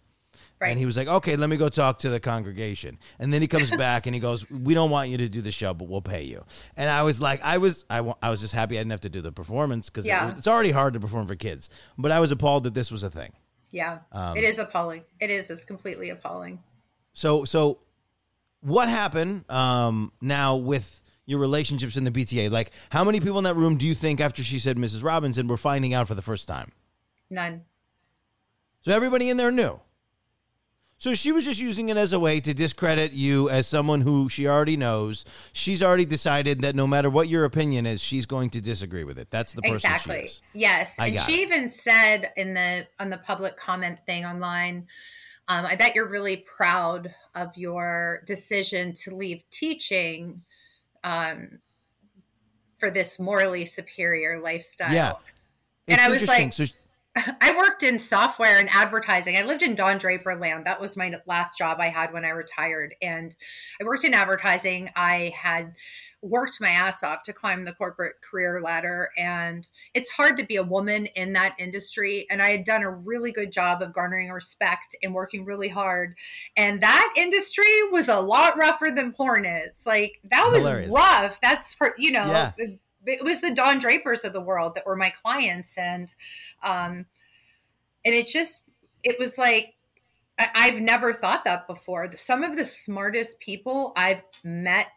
[0.59, 0.69] Right.
[0.69, 2.97] And he was like, okay, let me go talk to the congregation.
[3.19, 5.51] And then he comes back and he goes, we don't want you to do the
[5.51, 6.45] show, but we'll pay you.
[6.77, 9.09] And I was like, I was, I, I was just happy I didn't have to
[9.09, 10.29] do the performance because yeah.
[10.29, 11.69] it, it's already hard to perform for kids.
[11.97, 13.33] But I was appalled that this was a thing.
[13.71, 15.01] Yeah, um, it is appalling.
[15.19, 15.49] It is.
[15.49, 16.61] It's completely appalling.
[17.13, 17.79] So, so
[18.63, 22.49] what happened um, now with your relationships in the PTA?
[22.49, 25.03] Like, how many people in that room do you think, after she said Mrs.
[25.03, 26.71] Robinson, were finding out for the first time?
[27.29, 27.63] None.
[28.81, 29.79] So everybody in there knew.
[30.97, 34.29] So she was just using it as a way to discredit you as someone who
[34.29, 35.25] she already knows.
[35.51, 39.19] She's already decided that no matter what your opinion is, she's going to disagree with
[39.19, 39.29] it.
[39.29, 40.19] That's the person exactly.
[40.19, 40.41] she is.
[40.53, 41.47] Yes, I and she it.
[41.47, 44.87] even said in the on the public comment thing online
[45.47, 50.41] um, I bet you're really proud of your decision to leave teaching
[51.03, 51.59] um,
[52.79, 54.93] for this morally superior lifestyle.
[54.93, 55.13] Yeah.
[55.87, 56.65] It's and I was like, so-
[57.41, 59.37] I worked in software and advertising.
[59.37, 60.65] I lived in Don Draper land.
[60.65, 62.95] That was my last job I had when I retired.
[63.01, 63.35] And
[63.79, 64.89] I worked in advertising.
[64.95, 65.73] I had
[66.23, 69.09] worked my ass off to climb the corporate career ladder.
[69.17, 72.25] And it's hard to be a woman in that industry.
[72.31, 76.15] And I had done a really good job of garnering respect and working really hard.
[76.55, 79.85] And that industry was a lot rougher than porn is.
[79.85, 80.93] Like, that was Hilarious.
[80.93, 81.41] rough.
[81.41, 82.51] That's, for, you know, yeah.
[83.05, 86.13] it was the Don Drapers of the world that were my clients, and
[86.63, 87.05] um,
[88.05, 88.63] and it just
[89.03, 89.75] it was like
[90.39, 92.09] I, I've never thought that before.
[92.17, 94.87] Some of the smartest people I've met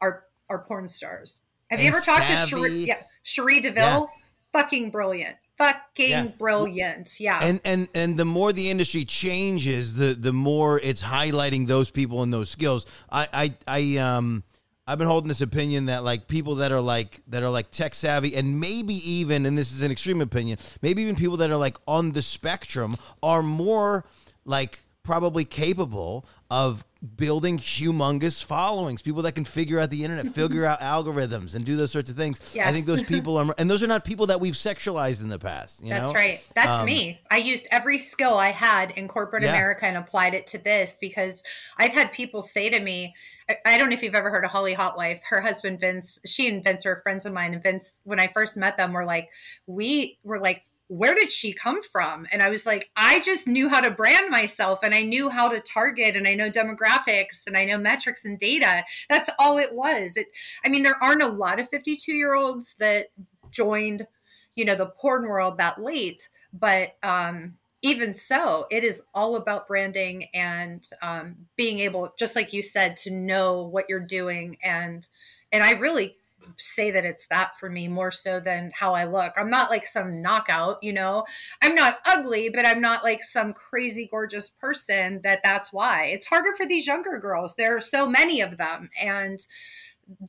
[0.00, 1.40] are are porn stars.
[1.70, 2.50] Have you ever talked to savvy.
[2.50, 4.08] Cherie, yeah, Cherie DeVille?
[4.52, 5.36] Fucking brilliant.
[5.58, 6.26] Fucking Yeah.
[6.38, 7.18] brilliant.
[7.18, 7.40] Yeah.
[7.42, 12.22] and and and the more the industry changes the the more it's highlighting those people
[12.22, 14.44] and those skills i i i um
[14.86, 17.94] i've been holding this opinion that like people that are like that are like tech
[17.94, 21.56] savvy and maybe even and this is an extreme opinion maybe even people that are
[21.56, 24.04] like on the spectrum are more
[24.44, 26.84] like probably capable of
[27.16, 31.76] building humongous followings people that can figure out the internet figure out algorithms and do
[31.76, 34.40] those sorts of things i think those people are and those are not people that
[34.40, 36.12] we've sexualized in the past you That's know?
[36.14, 36.40] right.
[36.54, 37.20] That's Um, me.
[37.30, 39.50] I used every skill I had in corporate Yeah.
[39.50, 41.42] America and applied it to this because
[41.78, 43.14] I've had people say to me,
[43.48, 45.20] I, I don't know if you've ever heard of Holly Hotwife.
[45.28, 47.54] Her husband Vince, she and Vince are friends of mine.
[47.54, 49.28] And Vince, when I first met them, were like,
[49.66, 52.26] we were like, where did she come from?
[52.30, 55.48] And I was like, I just knew how to brand myself and I knew how
[55.48, 58.84] to target and I know demographics and I know metrics and data.
[59.08, 60.16] That's all it was.
[60.16, 60.28] It
[60.64, 63.08] I mean, there aren't a lot of 52 year olds that
[63.50, 64.06] joined,
[64.54, 69.68] you know, the porn world that late, but um even so, it is all about
[69.68, 74.56] branding and um, being able, just like you said, to know what you're doing.
[74.62, 75.06] And
[75.52, 76.16] and I really
[76.58, 79.32] say that it's that for me more so than how I look.
[79.36, 81.24] I'm not like some knockout, you know.
[81.62, 86.06] I'm not ugly, but I'm not like some crazy gorgeous person that that's why.
[86.06, 87.54] It's harder for these younger girls.
[87.54, 89.44] There are so many of them and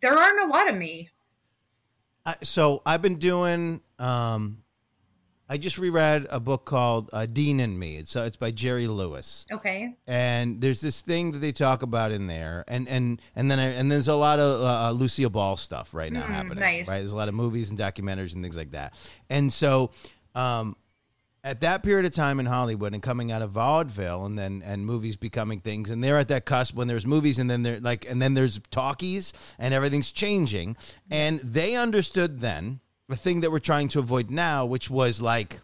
[0.01, 1.09] there aren't a lot of me.
[2.25, 3.81] I, so I've been doing.
[3.99, 4.63] Um,
[5.49, 7.95] I just reread a book called uh, Dean and Me.
[7.97, 9.95] It's uh, it's by Jerry Lewis, Okay.
[10.05, 13.67] and there's this thing that they talk about in there, and and and then I,
[13.67, 16.59] and there's a lot of uh, Lucille Ball stuff right now Mm, happening.
[16.59, 16.87] nice.
[16.87, 18.93] Right, there's a lot of movies and documentaries and things like that,
[19.29, 19.91] and so.
[20.35, 20.75] Um,
[21.43, 24.85] at that period of time in Hollywood and coming out of vaudeville and then and
[24.85, 28.05] movies becoming things and they're at that cusp when there's movies and then they're like
[28.09, 30.75] and then there's talkies and everything's changing
[31.09, 35.59] and they understood then the thing that we're trying to avoid now which was like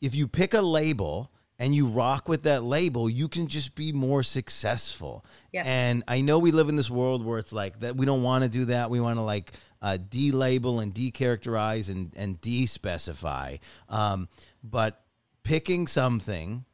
[0.00, 3.92] if you pick a label and you rock with that label, you can just be
[3.92, 5.24] more successful.
[5.52, 5.62] Yeah.
[5.66, 8.44] And I know we live in this world where it's like that we don't want
[8.44, 8.88] to do that.
[8.88, 13.58] We want to like uh, de-label and de-characterize and and de-specify.
[13.90, 14.28] Um,
[14.64, 15.02] but
[15.42, 16.64] picking something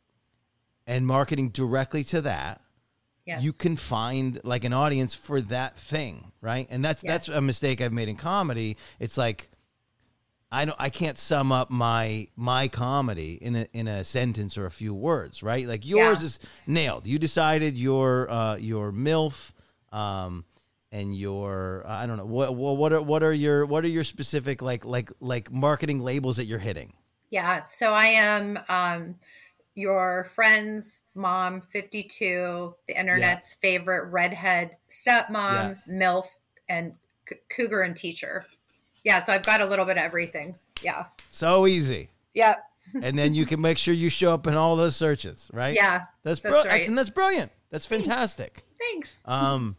[0.87, 2.61] and marketing directly to that
[3.27, 3.43] Yes.
[3.43, 6.67] you can find like an audience for that thing, right?
[6.71, 7.13] And that's Yeah.
[7.13, 8.77] that's a mistake I've made in comedy.
[9.01, 9.51] It's like
[10.53, 14.65] I don't I can't sum up my my comedy in a in a sentence or
[14.65, 15.67] a few words, right?
[15.67, 16.27] Like yours Yeah.
[16.27, 17.07] is nailed.
[17.07, 19.53] You decided your uh your MILF
[19.93, 20.45] um
[20.93, 24.05] and your I don't know what what what are what are your what are your
[24.05, 26.93] specific like like like marketing labels that you're hitting?
[27.31, 27.65] Yeah.
[27.65, 29.17] So I am um,
[29.77, 36.27] your friend's mom, 52, the internet's favorite redhead stepmom, MILF,
[36.69, 36.95] and
[37.29, 38.45] c- cougar and teacher.
[39.05, 39.23] Yeah.
[39.23, 40.57] So I've got a little bit of everything.
[40.83, 41.05] Yeah.
[41.31, 42.09] So easy.
[42.35, 42.65] Yep.
[43.03, 45.75] and then you can make sure you show up in all those searches, right?
[45.75, 46.05] Yeah.
[46.23, 46.71] That's, That's brilliant.
[46.71, 46.89] right.
[46.89, 47.53] and that's brilliant.
[47.71, 48.63] That's fantastic.
[48.79, 49.19] Thanks.
[49.25, 49.77] Um,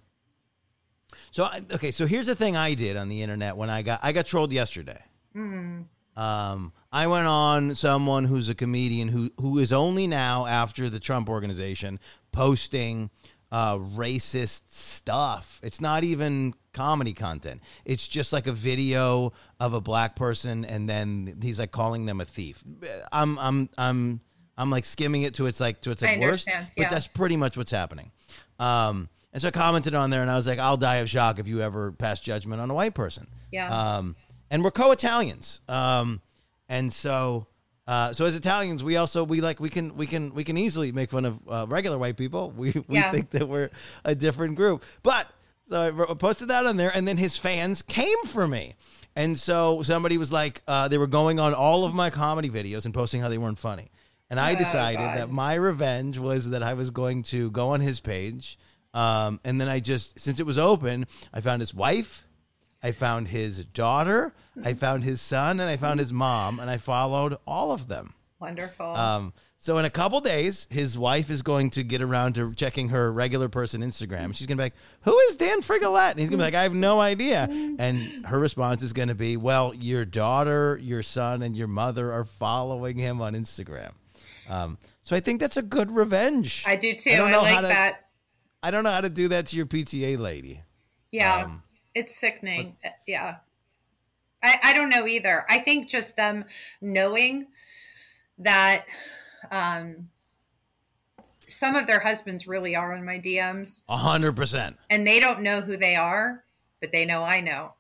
[1.32, 4.00] so I, okay, so here's the thing I did on the internet when I got
[4.04, 5.02] I got trolled yesterday.
[5.36, 5.86] Mm.
[6.16, 11.00] Um, I went on someone who's a comedian who who is only now after the
[11.00, 12.00] Trump organization
[12.32, 13.12] posting
[13.52, 15.60] uh, racist stuff.
[15.62, 17.62] It's not even comedy content.
[17.86, 22.20] It's just like a video of a black person, and then he's like calling them
[22.20, 22.64] a thief.
[23.12, 24.22] I'm I'm I'm
[24.58, 27.38] I'm like skimming it to its like to its like worst, understand, but that's pretty
[27.38, 28.12] much what's happening.
[28.58, 31.38] Um, and so I commented on there, and I was like, "I'll die of shock
[31.38, 33.98] if you ever pass judgment on a white person." Yeah.
[33.98, 34.16] Um,
[34.50, 35.62] and we're co-Italians.
[35.68, 36.22] Um,
[36.70, 37.48] and so,
[37.88, 40.92] uh, so as Italians, we also we like we can we can we can easily
[40.92, 42.52] make fun of uh, regular white people.
[42.58, 43.12] We we Yeah.
[43.12, 43.70] think that we're
[44.06, 45.28] a different group, but.
[45.70, 48.76] So I posted that on there, and then his fans came for me.
[49.18, 52.86] And so somebody was like, uh, they were going on all of my comedy videos
[52.86, 53.92] and posting how they weren't funny.
[54.30, 55.18] And I Oh, decided God.
[55.18, 58.58] that my revenge was that I was going to go on his page.
[58.94, 62.24] Um, and then I just, since it was open, I found his wife,
[62.88, 66.78] I found his daughter, I found his son, and I found his mom, and I
[66.78, 68.14] followed all of them.
[68.40, 68.86] Wonderful.
[68.96, 72.88] Um, so in a couple days, his wife is going to get around to checking
[72.90, 74.34] her regular person Instagram.
[74.34, 76.74] She's gonna be like, "Who is Dan Frigolette?" And he's gonna be like, "I have
[76.76, 81.68] no idea." And her response is gonna be, "Well, your daughter, your son, and your
[81.68, 83.92] mother are following him on Instagram."
[84.48, 86.64] Um, so I think that's a good revenge.
[86.66, 87.10] I do too.
[87.10, 88.06] I I, don't know how like to- that.
[88.64, 90.62] I don't know how to do that to your PTA lady.
[91.12, 91.44] Yeah.
[91.44, 91.64] Um,
[91.98, 92.76] It's sickening.
[92.84, 93.38] But, yeah.
[94.44, 95.46] I, I don't know either.
[95.50, 96.46] I think just them
[96.80, 97.48] knowing
[98.38, 98.86] that
[99.50, 100.10] um,
[101.48, 103.82] some of their husbands really are on my DMs.
[103.90, 104.78] A hundred percent.
[104.92, 106.44] And they don't know who they are,
[106.82, 107.74] but they know I know.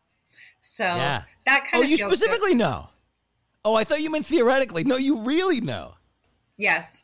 [0.61, 1.23] So yeah.
[1.45, 1.85] that kind oh, of.
[1.85, 2.57] Oh, you specifically good.
[2.57, 2.89] know.
[3.63, 4.83] Oh, I thought you meant theoretically.
[4.83, 5.93] No, you really know.
[6.57, 7.03] Yes.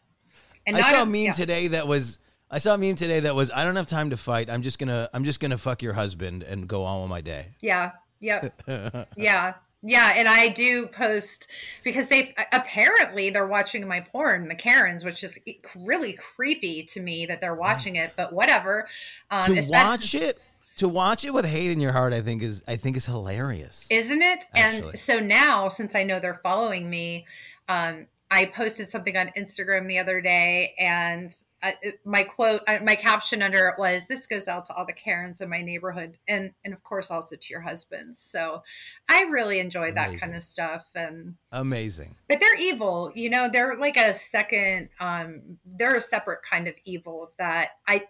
[0.65, 1.33] And I saw a, a meme yeah.
[1.33, 2.17] today that was.
[2.53, 3.49] I saw a meme today that was.
[3.49, 4.47] I don't have time to fight.
[4.47, 5.09] I'm just gonna.
[5.11, 7.47] I'm just gonna fuck your husband and go on with my day.
[7.61, 7.93] Yeah.
[8.19, 9.07] Yep.
[9.17, 9.55] yeah.
[9.85, 11.47] Yeah, and I do post
[11.83, 15.37] because they apparently they're watching my porn, the Karens, which is
[15.75, 18.13] really creepy to me that they're watching it.
[18.15, 18.87] But whatever.
[19.29, 20.39] Um, to watch it,
[20.77, 23.85] to watch it with hate in your heart, I think is I think is hilarious,
[23.89, 24.45] isn't it?
[24.55, 24.91] Actually.
[24.91, 27.25] And so now, since I know they're following me,
[27.67, 33.43] um, I posted something on Instagram the other day, and I, my quote, my caption
[33.43, 36.73] under it was, "This goes out to all the Karens in my neighborhood, and and
[36.73, 38.63] of course also to your husbands." So,
[39.07, 40.13] I really enjoy Amazing.
[40.13, 42.15] that kind of stuff, and Amazing.
[42.27, 43.49] But they're evil, you know.
[43.49, 44.89] They're like a second.
[44.99, 48.07] Um, they're a separate kind of evil that I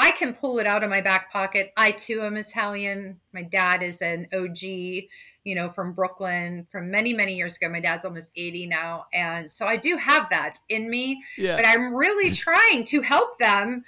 [0.00, 1.72] I can pull it out of my back pocket.
[1.76, 3.20] I too am Italian.
[3.34, 7.68] My dad is an OG, you know, from Brooklyn from many, many years ago.
[7.68, 9.04] My dad's almost 80 now.
[9.12, 11.56] And so I do have that in me, yeah.
[11.56, 13.84] but I'm really trying to help them.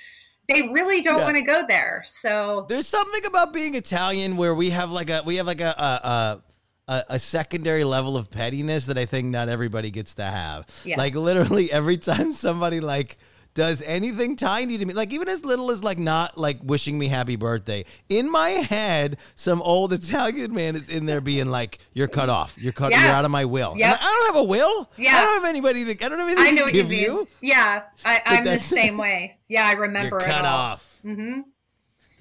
[0.48, 1.24] They really don't yeah.
[1.24, 2.02] want to go there.
[2.04, 5.74] So there's something about being Italian where we have like a, we have like a,
[5.78, 6.42] a,
[6.88, 10.66] a a, secondary level of pettiness that I think not everybody gets to have.
[10.84, 10.98] Yes.
[10.98, 13.16] Like literally every time somebody like
[13.54, 17.08] does anything tiny to me, like even as little as like not like wishing me
[17.08, 17.84] happy birthday.
[18.08, 22.56] In my head, some old Italian man is in there being like, "You're cut off.
[22.58, 22.92] You're cut.
[22.92, 23.04] Yeah.
[23.04, 24.90] You're out of my will." Yeah, I don't have a will.
[24.96, 25.84] Yeah, I don't have anybody.
[25.84, 27.28] To, I don't have anything I know to give you, you.
[27.40, 29.38] Yeah, I, am the same way.
[29.48, 30.18] Yeah, I remember.
[30.18, 30.98] You're cut off.
[31.04, 31.40] Mm-hmm.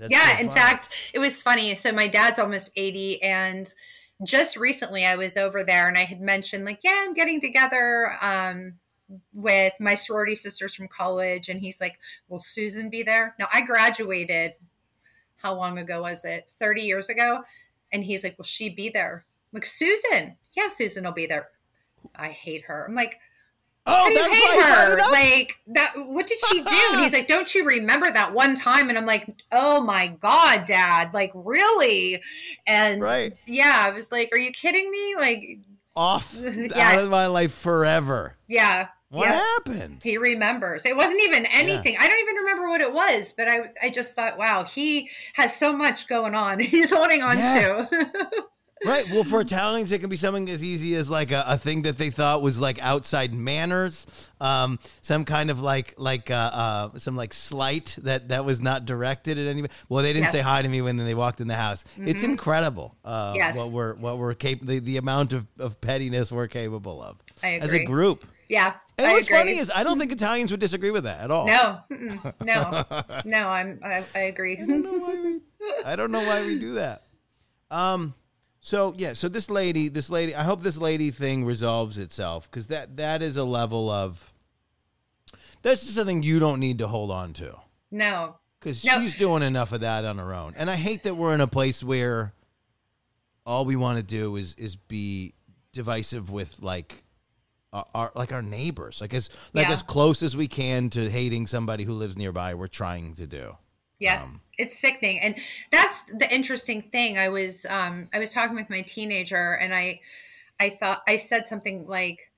[0.10, 1.76] yeah, so in fact, it was funny.
[1.76, 3.74] So my dad's almost eighty, and
[4.24, 8.18] just recently I was over there, and I had mentioned like, yeah, I'm getting together.
[8.22, 8.74] Um,
[9.34, 13.62] with my sorority sisters from college and he's like will susan be there now i
[13.62, 14.54] graduated
[15.38, 17.42] how long ago was it 30 years ago
[17.92, 21.50] and he's like will she be there I'm like susan yeah susan will be there
[22.16, 23.20] i hate her i'm like
[23.88, 25.12] Oh, that's hate her.
[25.12, 25.94] Like that.
[25.96, 26.78] What did she do?
[26.92, 30.66] And he's like, "Don't you remember that one time?" And I'm like, "Oh my god,
[30.66, 31.16] Dad!
[31.16, 32.22] Like really?"
[32.68, 33.36] And right.
[33.48, 35.60] yeah, I was like, "Are you kidding me?" Like
[35.96, 36.92] off yeah.
[36.92, 38.36] out of my life forever.
[38.48, 39.44] Yeah, what yep.
[39.44, 40.00] happened?
[40.02, 40.86] He remembers.
[40.86, 41.94] It wasn't even anything.
[41.94, 42.02] Yeah.
[42.02, 45.54] I don't even remember what it was, but I I just thought, wow, he has
[45.54, 46.60] so much going on.
[46.62, 47.88] He's holding on yeah.
[47.90, 48.26] to.
[48.86, 49.12] right.
[49.12, 51.98] Well, for Italians, it can be something as easy as like a, a thing that
[51.98, 54.08] they thought was like outside manners,
[54.40, 58.86] um, some kind of like like uh, uh, some like slight that that was not
[58.86, 59.74] directed at anybody.
[59.90, 60.32] Well, they didn't yes.
[60.32, 61.84] say hi to me when they walked in the house.
[61.84, 62.08] Mm-hmm.
[62.08, 62.96] It's incredible.
[63.04, 63.58] Uh, yes.
[63.58, 67.74] What we're what we're capable the, the amount of, of pettiness we're capable of as
[67.74, 68.26] a group.
[68.48, 68.76] Yeah.
[69.02, 69.38] And I what's agree.
[69.38, 71.48] funny is I don't think Italians would disagree with that at all.
[71.48, 71.80] No,
[72.42, 72.86] no,
[73.26, 73.48] no.
[73.48, 74.58] I'm I, I agree.
[74.58, 75.40] I don't, know why we,
[75.86, 77.04] I don't know why we do that.
[77.70, 78.14] Um.
[78.60, 79.14] So yeah.
[79.14, 80.36] So this lady, this lady.
[80.36, 84.32] I hope this lady thing resolves itself because that that is a level of.
[85.64, 87.56] That's just something you don't need to hold on to.
[87.92, 88.38] No.
[88.60, 89.00] Because no.
[89.00, 91.48] she's doing enough of that on her own, and I hate that we're in a
[91.48, 92.34] place where
[93.46, 95.34] all we want to do is is be
[95.74, 97.04] divisive with like
[97.74, 99.74] our, our, like our neighbors, like as like yeah.
[99.74, 102.54] as close as we can to hating somebody who lives nearby.
[102.54, 103.58] We're trying to do.
[104.00, 105.36] Yes, um, it's sickening, and
[105.72, 107.20] that's the interesting thing.
[107.20, 110.02] I was um, I was talking with my teenager, and I
[110.60, 112.32] I thought I said something like,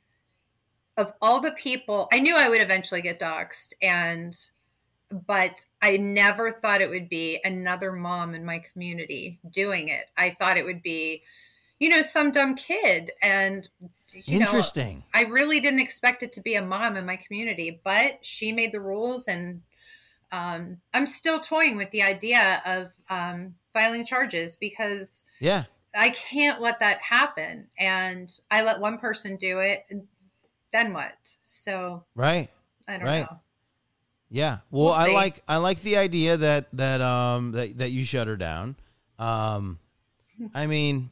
[0.98, 4.38] of all the people, I knew I would eventually get doxxed, and
[5.10, 10.10] but I never thought it would be another mom in my community doing it.
[10.18, 11.22] I thought it would be,
[11.80, 13.70] you know, some dumb kid, and
[14.28, 14.98] Interesting.
[14.98, 18.52] Know, I really didn't expect it to be a mom in my community, but she
[18.52, 19.62] made the rules, and
[20.32, 25.64] um, I'm still toying with the idea of um, filing charges because yeah,
[25.96, 27.68] I can't let that happen.
[27.78, 29.86] And I let one person do it,
[30.72, 31.14] then what?
[31.44, 32.50] So right,
[32.88, 33.32] I don't right.
[33.32, 33.40] know.
[34.30, 34.58] Yeah.
[34.72, 38.28] Well, we'll I like I like the idea that that um that that you shut
[38.28, 38.76] her down.
[39.20, 39.78] Um,
[40.56, 41.12] I mean,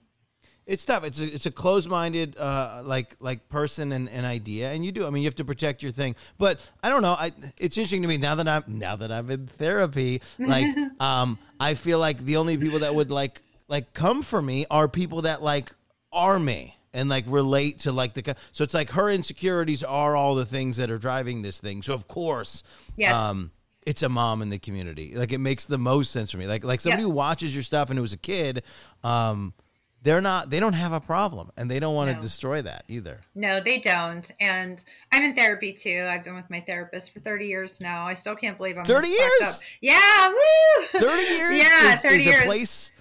[0.66, 1.04] it's tough.
[1.04, 4.92] It's a it's a closed minded uh, like like person and, and idea, and you
[4.92, 5.06] do.
[5.06, 6.16] I mean, you have to protect your thing.
[6.38, 7.14] But I don't know.
[7.18, 10.22] I it's interesting to me now that I'm now that I'm in therapy.
[10.40, 10.68] Like,
[11.00, 14.88] um, I feel like the only people that would like like come for me are
[14.88, 15.74] people that like
[16.14, 20.36] are me and like relate to like the so it's like her insecurities are all
[20.36, 21.82] the things that are driving this thing.
[21.82, 22.64] So of course,
[22.96, 23.14] yes.
[23.14, 23.52] um,
[23.86, 25.16] it's a mom in the community.
[25.16, 26.48] Like it makes the most sense for me.
[26.48, 27.08] Like like somebody Yeah.
[27.08, 28.64] who watches your stuff and who was a kid,
[29.04, 29.54] um,
[30.02, 33.20] they're not they don't have a problem and they don't want to destroy that either.
[33.36, 34.30] No, they don't.
[34.40, 36.08] And I'm in therapy too.
[36.10, 38.06] I've been with my therapist for 30 years now.
[38.06, 39.62] I still can't believe I'm 30 years?
[39.82, 41.00] Yeah, woo!
[41.00, 42.42] 30 years yeah, is, 30 is years.
[42.42, 42.92] a place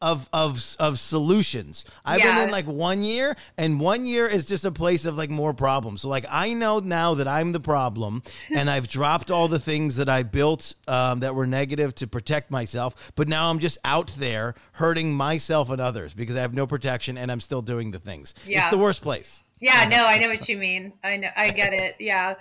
[0.00, 1.84] of of of solutions.
[2.04, 5.30] I've been in like one year and one year is just a place of like
[5.30, 6.02] more problems.
[6.02, 8.22] So like I know now that I'm the problem
[8.54, 12.50] and I've dropped all the things that I built um, that were negative to protect
[12.50, 16.66] myself, but now I'm just out there hurting myself and others because I have no
[16.66, 18.34] protection and I'm still doing the things.
[18.46, 18.62] Yeah.
[18.62, 19.42] It's the worst place.
[19.60, 20.94] Yeah, no, I know what you mean.
[21.04, 21.96] I know, I get it.
[21.98, 22.36] Yeah,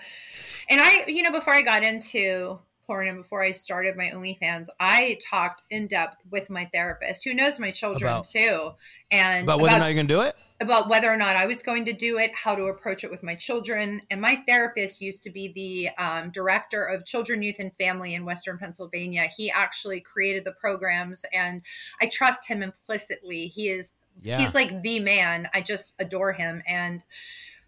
[0.70, 4.65] and I, you know, before I got into porn and before I started my OnlyFans,
[4.79, 8.71] I talked in depth with my therapist, who knows my children About- too,
[9.11, 10.35] and But whether or not you're going to do it?
[10.59, 13.21] about whether or not I was going to do it, how to approach it with
[13.23, 14.01] my children.
[14.09, 18.25] And my therapist used to be the um, director of children, youth, and family in
[18.25, 19.29] Western Pennsylvania.
[19.37, 21.61] He actually created the programs, and
[22.01, 23.47] I trust him implicitly.
[23.47, 24.39] He is Yeah.
[24.39, 25.47] he's like the man.
[25.53, 26.61] I just adore him.
[26.67, 27.05] And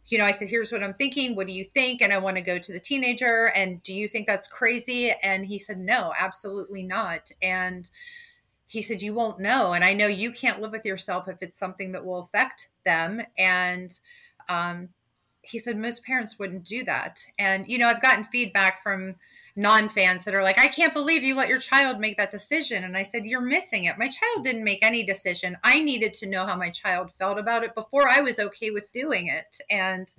[0.07, 1.35] you know, I said, "Here's what I'm thinking.
[1.35, 3.45] What do you think?" And I want to go to the teenager.
[3.55, 5.11] And do you think that's crazy?
[5.23, 7.89] And he said, "No, absolutely not." And
[8.71, 9.73] he said, You won't know.
[9.73, 13.21] And I know you can't live with yourself if it's something that will affect them.
[13.37, 13.99] And
[14.47, 14.87] um,
[15.41, 17.19] he said, Most parents wouldn't do that.
[17.37, 19.15] And, you know, I've gotten feedback from
[19.55, 22.83] non fans that are like, I can't believe you let your child make that decision.
[22.83, 23.97] And I said, You're missing it.
[23.97, 25.57] My child didn't make any decision.
[25.63, 28.91] I needed to know how my child felt about it before I was okay with
[28.91, 29.57] doing it.
[29.69, 30.11] And,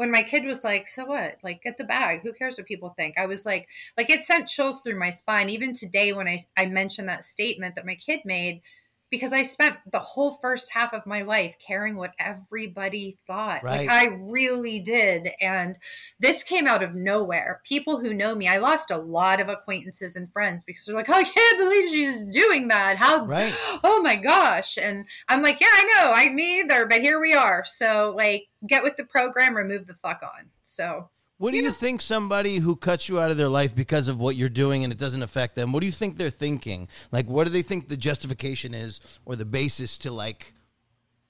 [0.00, 1.36] when my kid was like, "So what?
[1.42, 2.22] Like, get the bag.
[2.22, 5.50] Who cares what people think?" I was like, like it sent chills through my spine.
[5.50, 8.62] Even today, when I I mentioned that statement that my kid made,
[9.10, 13.62] because I spent the whole first half of my life caring what everybody thought.
[13.62, 13.86] Right.
[13.86, 15.78] Like I really did, and
[16.18, 17.60] this came out of nowhere.
[17.64, 21.08] People who know me, I lost a lot of acquaintances and friends because they're like,
[21.08, 22.96] oh, "I can't believe she's doing that.
[22.96, 23.54] How Right.
[23.84, 27.34] oh my gosh and i'm like yeah i know i me either but here we
[27.34, 31.08] are so like get with the program or move the fuck on so
[31.40, 34.36] What do you, think somebody who cuts you out of their life because of what
[34.36, 35.72] you're doing and it doesn't affect them?
[35.72, 36.86] What do you think they're thinking?
[37.12, 40.52] Like, what do they think the justification is or the basis to like,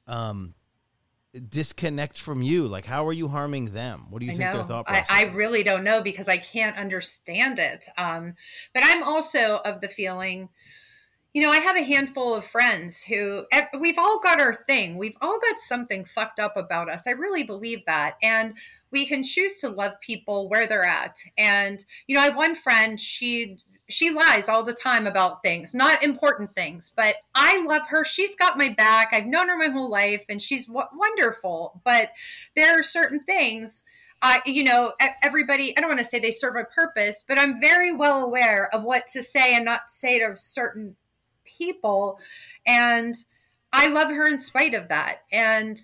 [0.08, 0.54] um,
[1.48, 2.66] disconnect from you?
[2.66, 4.06] Like, how are you harming them?
[4.10, 5.06] What do you I think their thought I, process?
[5.10, 5.34] I is?
[5.36, 7.86] really don't know because I can't understand it.
[7.96, 8.34] Um,
[8.74, 10.48] but I'm also of the feeling,
[11.34, 13.44] you know, I have a handful of friends who
[13.78, 14.96] we've all got our thing.
[14.96, 17.06] We've all got something fucked up about us.
[17.06, 18.16] I really believe that.
[18.24, 18.54] And
[18.92, 21.16] we can choose to love people where they're at.
[21.38, 25.74] And, you know, I have one friend, she she lies all the time about things,
[25.74, 28.04] not important things, but I love her.
[28.04, 29.08] She's got my back.
[29.12, 31.82] I've known her my whole life and she's w- wonderful.
[31.84, 32.10] But
[32.54, 33.82] there are certain things
[34.22, 37.60] I, you know, everybody, I don't want to say they serve a purpose, but I'm
[37.60, 40.96] very well aware of what to say and not say to certain
[41.44, 42.18] people.
[42.66, 43.16] And
[43.72, 45.22] I love her in spite of that.
[45.32, 45.80] And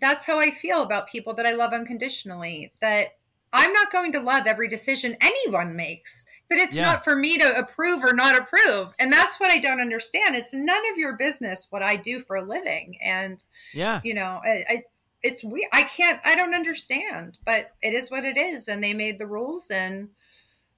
[0.00, 2.72] that's how I feel about people that I love unconditionally.
[2.80, 3.18] That
[3.52, 6.84] I'm not going to love every decision anyone makes, but it's Yeah.
[6.84, 8.92] not for me to approve or not approve.
[8.98, 10.36] And that's what I don't understand.
[10.36, 12.96] It's none of your business what I do for a living.
[13.02, 14.00] And yeah.
[14.04, 14.82] you know I, I
[15.22, 18.94] it's we i can't i don't understand but it is what it is and they
[18.94, 20.08] made the rules and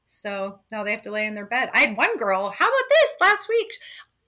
[0.07, 2.89] so now they have to lay in their bed i had one girl how about
[2.91, 3.71] this last week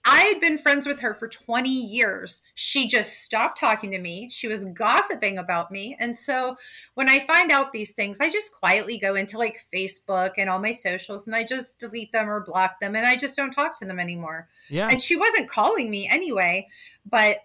[0.04, 2.42] i had been friends with her for 20 years.
[2.54, 4.28] She just stopped talking to me.
[4.30, 5.96] She was gossiping about me.
[5.98, 6.56] And so
[6.94, 10.58] when i find out these things i just quietly go into like facebook and all
[10.58, 13.78] my socials and i just delete them or block them and i just don't talk
[13.78, 14.48] to them anymore.
[14.68, 14.88] Yeah.
[14.88, 16.68] and she wasn't calling me anyway
[17.08, 17.38] but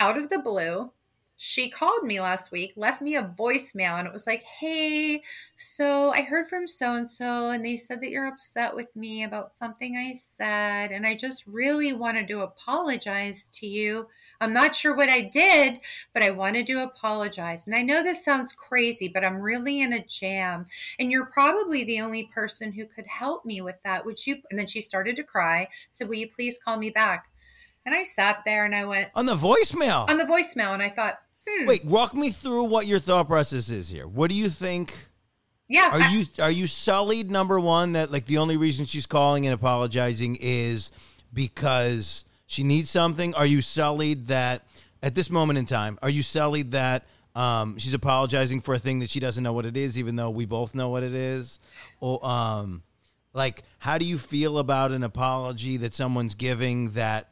[0.00, 0.90] out of the blue
[1.36, 5.20] she called me last week left me a voicemail and it was like hey
[5.56, 9.24] so i heard from so and so and they said that you're upset with me
[9.24, 14.06] about something i said and i just really wanted to apologize to you.
[14.40, 15.80] I'm not sure what i did
[16.12, 17.66] but i wanted to apologize.
[17.66, 20.66] And i know this sounds crazy but i'm really in a jam.
[20.98, 24.04] And you're probably the only person who could help me with that.
[24.04, 27.31] Would you and then she started to cry said will you please call me back
[27.86, 30.08] and I sat there and I went On the voicemail.
[30.08, 31.18] on the voicemail and I thought,
[31.48, 34.06] hmm, Wait, walk me through what your thought process is here.
[34.06, 34.94] What do you think?
[35.68, 37.30] yeah, Are I- you are you sullied?
[37.30, 40.90] Number one, that like the only reason she's calling and apologizing is
[41.32, 43.34] because she needs something.
[43.34, 44.62] Are you sullied that
[45.02, 45.98] at this moment in time?
[46.02, 49.64] Are you sullied that um, she's apologizing for a thing that she doesn't know what
[49.66, 51.58] it is, even though we both know what it is?
[52.00, 52.82] Or um,
[53.32, 57.30] like, how do you feel about an apology that someone's giving that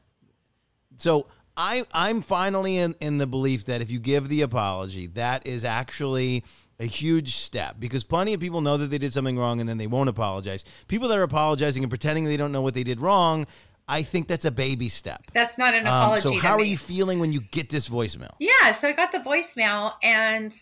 [1.00, 1.26] so
[1.56, 5.64] I I'm finally in, in the belief that if you give the apology, that is
[5.64, 6.44] actually
[6.78, 9.78] a huge step because plenty of people know that they did something wrong and then
[9.78, 10.64] they won't apologize.
[10.88, 13.46] People that are apologizing and pretending they don't know what they did wrong,
[13.86, 15.22] I think that's a baby step.
[15.34, 16.28] That's not an apology.
[16.28, 18.34] Um, so how are you feeling when you get this voicemail?
[18.38, 20.54] Yeah, so I got the voicemail and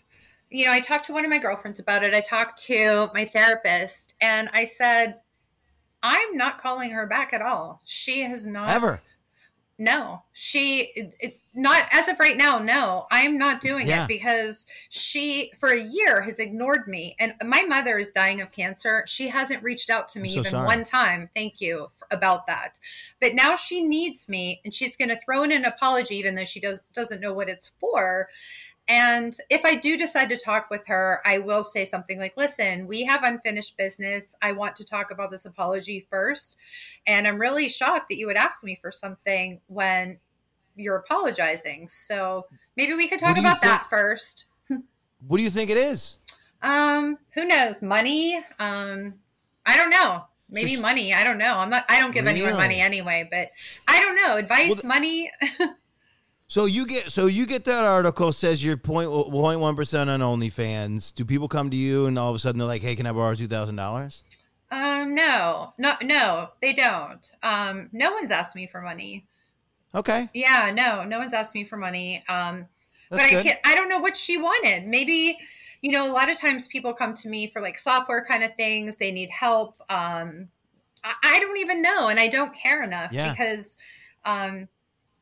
[0.49, 2.13] you know, I talked to one of my girlfriends about it.
[2.13, 5.19] I talked to my therapist and I said
[6.01, 7.81] I'm not calling her back at all.
[7.85, 9.01] She has not Ever.
[9.81, 12.59] No, she it, not as of right now.
[12.59, 14.03] No, I'm not doing Yeah.
[14.03, 17.15] it because she for a year has ignored me.
[17.17, 19.05] And my mother is dying of cancer.
[19.07, 20.65] She hasn't reached out to me so even sorry.
[20.67, 21.29] one time.
[21.33, 22.77] Thank you f about that.
[23.21, 26.45] But now she needs me, and she's going to throw in an apology, even though
[26.45, 28.27] she does doesn't know what it's for.
[28.89, 32.87] And if I do decide to talk with her, I will say something like, listen,
[32.87, 34.35] we have unfinished business.
[34.41, 36.57] I want to talk about this apology first.
[37.05, 40.17] And I'm really shocked that you would ask me for something when
[40.75, 41.87] you're apologizing.
[41.87, 44.45] So maybe we could talk about that first.
[45.27, 46.17] What do you think it is?
[46.63, 47.81] Um, who knows?
[47.81, 48.43] Money?
[48.57, 49.15] Um,
[49.65, 50.23] I don't know.
[50.49, 51.13] Maybe Just- money.
[51.13, 51.57] I don't know.
[51.57, 53.51] I'm not I don't give anyone money anyway, but
[53.87, 54.37] I don't know.
[54.37, 55.31] Advice, Well, money.
[56.49, 60.19] So you get so you get that article says you're point point one percent on
[60.19, 61.13] OnlyFans.
[61.13, 63.11] Do people come to you and all of a sudden they're like, "Hey, can I
[63.11, 64.23] borrow two thousand dollars?"
[64.71, 65.73] um, no.
[65.77, 67.31] No, no, they don't.
[67.43, 69.25] Um, no one's asked me for money.
[69.95, 72.23] Okay, Yeah, no, no one's asked me for money.
[72.29, 72.67] Um,
[73.09, 74.85] that's but I can't, I don't know what she wanted.
[74.85, 75.39] Maybe,
[75.81, 78.55] you know, a lot of times people come to me for like software kind of
[78.55, 78.97] things.
[78.97, 79.81] They need help.
[79.89, 80.49] Um,
[81.03, 83.31] I, I don't even know, and I don't care enough Yeah.
[83.31, 83.77] because,
[84.25, 84.67] um,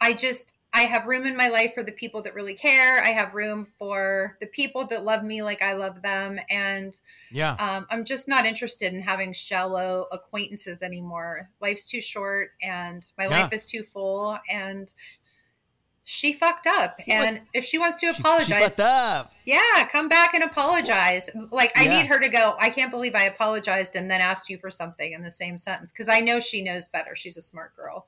[0.01, 3.01] I just I have room in my life for the people that really care.
[3.03, 6.99] I have room for the people that love me like I love them, and
[7.32, 11.49] yeah, um, I'm just not interested in having shallow acquaintances anymore.
[11.61, 13.41] Life's too short, and my Yeah.
[13.43, 14.38] life is too full.
[14.49, 14.93] And
[16.09, 17.01] she fucked up.
[17.05, 19.34] Yeah, and if she wants to She- apologize, She, fucked up.
[19.45, 21.30] yeah, come back and apologize.
[21.51, 21.97] Like I Yeah.
[22.01, 22.55] need her to go.
[22.59, 25.91] I can't believe I apologized and then asked you for something in the same sentence
[25.91, 27.13] because I know she knows better.
[27.15, 28.07] She's a smart girl,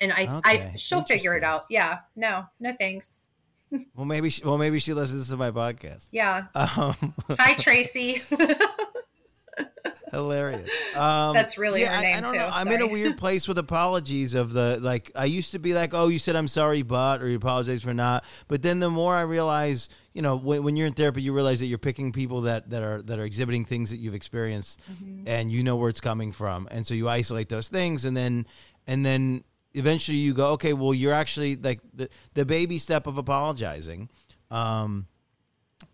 [0.00, 1.66] and I, Okay, I, she'll figure it out.
[1.70, 3.26] Yeah, no, no thanks.
[3.94, 6.08] Well, maybe she, well maybe she listens to my podcast.
[6.10, 6.46] Yeah.
[6.56, 8.20] Um, Hi, Tracy.
[10.10, 10.68] hilarious.
[10.96, 12.38] Um, That's really yeah, her I- name, I, don't too.
[12.40, 12.48] know.
[12.52, 14.34] I'm in a weird place with apologies.
[14.34, 17.28] Of the like, I used to be like, "Oh, you said I'm sorry, but," or
[17.28, 20.86] "You apologize for not." But then the more I realize, you know, when, when you're
[20.88, 23.90] in therapy, you realize that you're picking people that that are that are exhibiting things
[23.90, 25.28] that you've experienced, Mm-hmm.
[25.28, 28.46] and you know where it's coming from, and so you isolate those things, and then
[28.86, 29.44] and then
[29.74, 34.08] eventually you go, okay, well, you're actually like the the baby step of apologizing.
[34.50, 35.06] Um,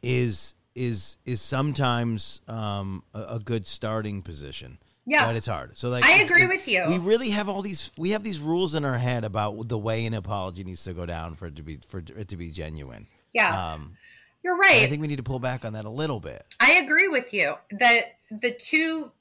[0.03, 4.79] is is is sometimes um, a, a good starting position.
[5.09, 5.24] Yeah.
[5.24, 5.79] but it's hard.
[5.79, 6.85] So like, I agree with you.
[6.89, 7.93] We really have all these.
[7.97, 11.07] We have these rules in our head about the way an apology needs to go
[11.07, 13.07] down for it to be for it to be genuine.
[13.33, 13.97] yeah, Um,
[14.43, 14.83] you're right.
[14.83, 16.45] I think we need to pull back on that a little bit.
[16.59, 19.12] I agree with you that the two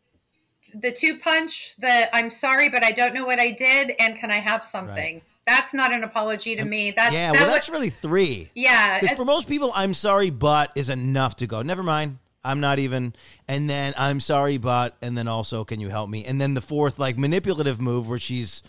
[0.80, 4.32] the two punch the I'm sorry but I don't know what I did and can
[4.32, 5.22] I have something.
[5.48, 6.92] That's not an apology to me.
[6.92, 8.50] That's yeah, that well, was- that's really three.
[8.56, 9.00] yeah.
[9.00, 11.62] Because for most people, I'm sorry, but is enough to go.
[11.62, 12.18] Never mind.
[12.44, 13.14] I'm not even.
[13.48, 16.26] And then I'm sorry, but, and then also, can you help me?
[16.26, 18.64] And then the fourth, like manipulative move where she's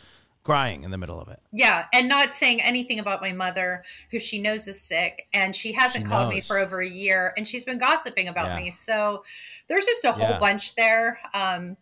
[0.44, 1.40] crying in the middle of it.
[1.50, 5.72] Yeah, and not saying anything about my mother, who she knows is sick, and she
[5.72, 8.64] hasn't She called me for over a year, and she's been gossiping about Yeah.
[8.64, 8.70] me.
[8.70, 9.24] So
[9.68, 10.38] there's just a whole Yeah.
[10.38, 11.18] bunch there.
[11.34, 11.76] Um,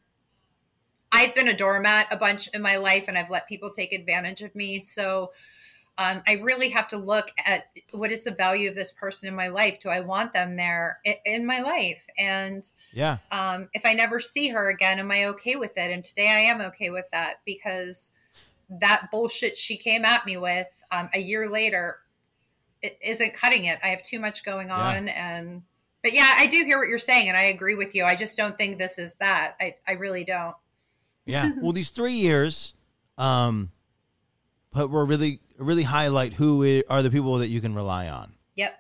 [1.15, 4.43] I've been a doormat a bunch in my life, and I've let people take advantage
[4.43, 4.81] of me.
[4.81, 5.33] So
[5.97, 9.35] um, I really have to look at what is the value of this person in
[9.35, 9.79] my life.
[9.81, 12.05] Do I want them there in my life?
[12.19, 13.19] And Yeah.
[13.31, 15.91] um, if I never see her again, am I okay with it?
[15.93, 18.13] And today I am okay with that because
[18.81, 21.99] that bullshit she came at me with um, a year later
[22.83, 23.79] it isn't cutting it.
[23.83, 24.97] I have too much going Yeah.
[24.97, 25.63] on, and
[26.03, 28.05] but yeah, I do hear what you're saying, and I agree with you.
[28.05, 29.57] I just don't think this is that.
[29.61, 30.55] I I really don't.
[31.27, 31.53] Yeah.
[31.61, 32.75] well, these three years,
[33.19, 33.71] um,
[34.73, 38.33] but we're really, really highlight who are the people that you can rely on.
[38.57, 38.79] Yep.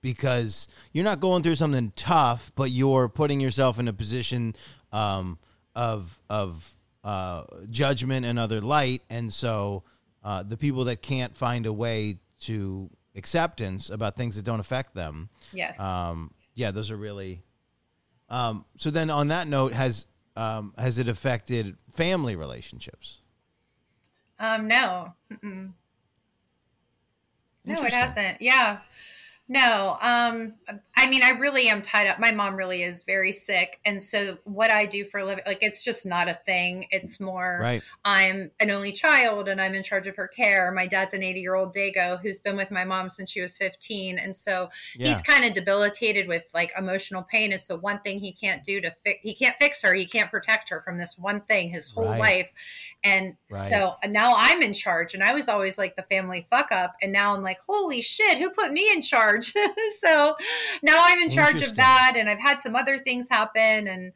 [0.00, 4.54] because you're not going through something tough, but you're putting yourself in a position
[4.92, 5.38] um,
[5.74, 9.82] of of uh, judgment and other light, and so
[10.22, 14.94] uh, the people that can't find a way to acceptance about things that don't affect
[14.94, 15.78] them, Yes.
[15.78, 17.42] um, yeah, those are really.
[18.30, 23.20] Um, so then, on that note, has um, has it affected family relationships?
[24.38, 25.12] Um, no.
[25.32, 25.72] Mm-mm.
[27.66, 28.42] No, it hasn't.
[28.42, 28.78] Yeah.
[29.46, 30.54] No, um,
[30.96, 32.18] I mean, I really am tied up.
[32.18, 35.58] My mom really is very sick, and so what I do for a living, like,
[35.60, 36.86] it's just not a thing.
[36.90, 37.82] It's more, Right.
[38.06, 40.72] I'm an only child, and I'm in charge of her care.
[40.72, 43.58] My dad's an 80 year old Dago who's been with my mom since she was
[43.58, 45.08] 15, and so Yeah.
[45.08, 47.52] he's kind of debilitated with like emotional pain.
[47.52, 49.20] It's the one thing he can't do to fix.
[49.22, 49.92] He can't fix her.
[49.92, 52.18] He can't protect her from this one thing his whole Right.
[52.18, 52.50] life,
[53.02, 53.68] and Right.
[53.70, 55.12] so now I'm in charge.
[55.12, 58.38] And I was always like the family fuck up, and now I'm like, holy shit,
[58.38, 59.33] who put me in charge?
[60.00, 60.36] so
[60.82, 64.12] now I'm in charge of that, and I've had some other things happen, and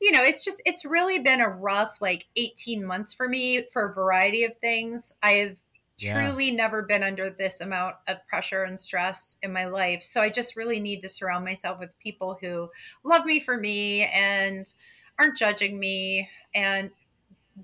[0.00, 3.90] you know, it's just it's really been a rough like 18 months for me for
[3.90, 5.12] a variety of things.
[5.22, 5.58] I've
[5.98, 6.32] Yeah.
[6.32, 10.02] truly never been under this amount of pressure and stress in my life.
[10.02, 12.70] So I just really need to surround myself with people who
[13.04, 14.72] love me for me and
[15.18, 16.90] aren't judging me and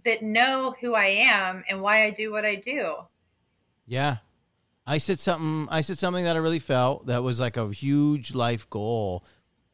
[0.05, 3.09] that know who I am and why I do what I do.
[3.87, 4.19] Yeah.
[4.91, 8.35] I said something I said something that I really felt that was like a huge
[8.35, 9.25] life goal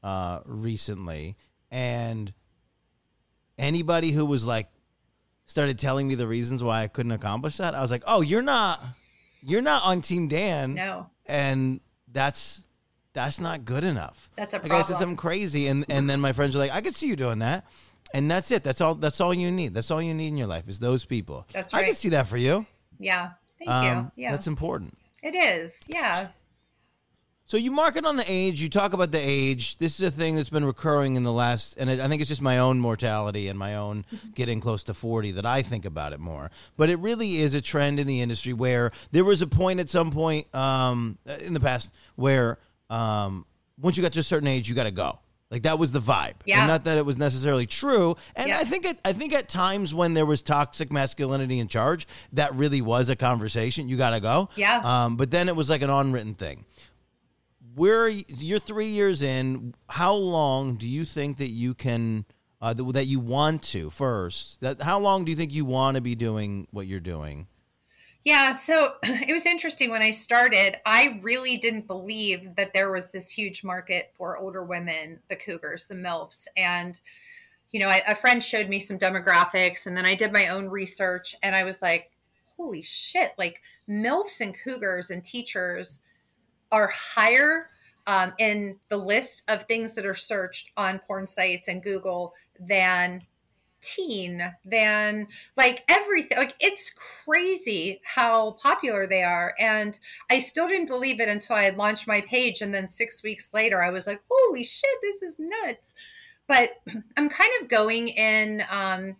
[0.02, 1.36] uh recently
[1.70, 2.32] and
[3.58, 4.68] anybody who was like
[5.46, 8.42] started telling me the reasons why I couldn't accomplish that I was like, "Oh, you're
[8.42, 8.82] not
[9.42, 12.62] you're not on team Dan." No, And that's
[13.12, 14.30] that's not good enough.
[14.36, 16.80] that's a Like I said something crazy and and then my friends were like, "I
[16.80, 17.66] could see you doing that."
[18.12, 18.62] And that's it.
[18.64, 19.74] That's all that's all you need.
[19.74, 21.46] That's all you need in your life is those people.
[21.52, 21.82] That's right.
[21.82, 22.66] I can see that for you.
[22.98, 23.30] yeah.
[23.58, 23.84] Thank Um,
[24.16, 24.24] you.
[24.24, 24.30] Yeah.
[24.32, 24.98] That's important.
[25.24, 25.80] It is.
[25.88, 26.28] Yeah.
[27.46, 28.62] So you market on the age.
[28.62, 29.76] You talk about the age.
[29.78, 32.28] This is a thing that's been recurring in the last, and I I think it's
[32.28, 36.12] just my own mortality and my own getting close to forty that I think about
[36.12, 36.50] it more.
[36.76, 39.90] But it really is a trend in the industry where there was a point at
[39.90, 42.58] some point um, in the past where
[42.88, 43.44] um,
[43.78, 45.18] once you got to a certain age, you got to go.
[45.54, 46.34] Like that was the vibe.
[46.44, 46.58] Yeah.
[46.62, 48.16] And not that it was necessarily true.
[48.34, 48.58] And Yeah.
[48.58, 52.52] I think it, I think at times when there was toxic masculinity in charge, that
[52.56, 53.88] really was a conversation.
[53.88, 54.48] You got to go.
[54.56, 54.80] Yeah.
[54.82, 56.64] Um, but then it was like an unwritten thing
[57.76, 62.24] where you're three years in how long do you think that you can
[62.60, 65.94] uh, that, that you want to first that how long do you think you want
[65.94, 67.46] to be doing what you're doing
[68.24, 70.76] Yeah, so it was interesting when I started.
[70.86, 75.86] I really didn't believe that there was this huge market for older women, the cougars,
[75.86, 76.46] the MILFs.
[76.56, 76.98] And,
[77.70, 80.66] you know, I, a friend showed me some demographics, and then I did my own
[80.68, 82.10] research, and I was like,
[82.56, 86.00] holy shit, like MILFs and cougars and teachers
[86.72, 87.68] are higher
[88.06, 93.22] um, in the list of things that are searched on porn sites and Google than
[93.84, 95.26] teen than
[95.56, 96.92] like everything like it's
[97.24, 99.98] crazy how popular they are and
[100.30, 103.50] i still didn't believe it until i had launched my page and then six weeks
[103.52, 105.94] later i was like holy shit this is nuts.
[106.48, 106.70] But
[107.16, 109.16] i'm kind of going in um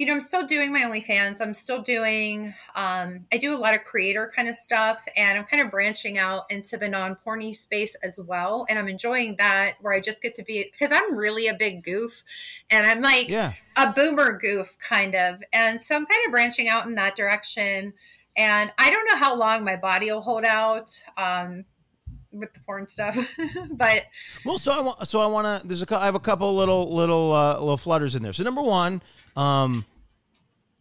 [0.00, 1.42] you know i'm still doing my onlyfans.
[1.42, 5.44] I'm still doing um i do a lot of creator kind of stuff and i'm
[5.44, 9.92] kind of branching out into the non-porny space as well and i'm enjoying that where
[9.92, 12.24] i just get to be because i'm really a big goof
[12.70, 13.52] and i'm like yeah.
[13.76, 17.92] a boomer goof kind of and so i'm kind of branching out in that direction
[18.38, 21.62] and i don't know how long my body will hold out um
[22.32, 23.18] with the porn stuff
[23.72, 24.04] but
[24.44, 26.94] well so i want so i want to there's a i have a couple little
[26.94, 28.32] little uh, little flutters in there.
[28.32, 29.02] So number one
[29.36, 29.84] um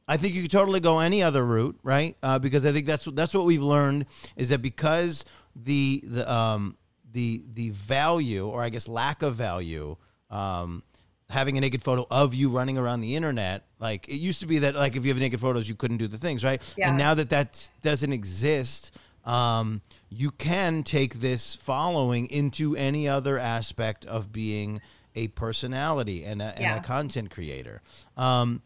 [0.10, 2.18] I think you could totally go any other route, right?
[2.24, 4.05] Uh, because I think that's what that's what we've learned
[4.36, 5.24] is that because
[5.55, 6.76] the the um
[7.12, 9.95] the the value or I guess lack of value
[10.30, 10.84] um
[11.30, 14.60] having a naked photo of you running around the internet like it used to be
[14.60, 16.89] that like if you have naked photos you couldn't do the things right Yeah.
[16.89, 18.91] and now that that doesn't exist
[19.26, 24.82] um, you can take this following into any other aspect of being
[25.16, 26.78] a personality and a, and Yeah.
[26.78, 27.82] a content creator
[28.18, 28.62] um,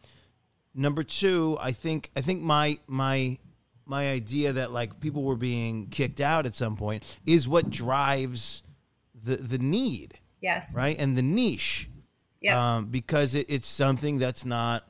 [0.74, 3.38] number two i think i think my my
[3.86, 8.62] my idea that like people were being kicked out at some point is what drives
[9.14, 10.76] the the need yes.
[10.76, 10.96] right?
[10.98, 11.88] And the niche.
[12.40, 14.86] Yeah um, because it, it's something that's not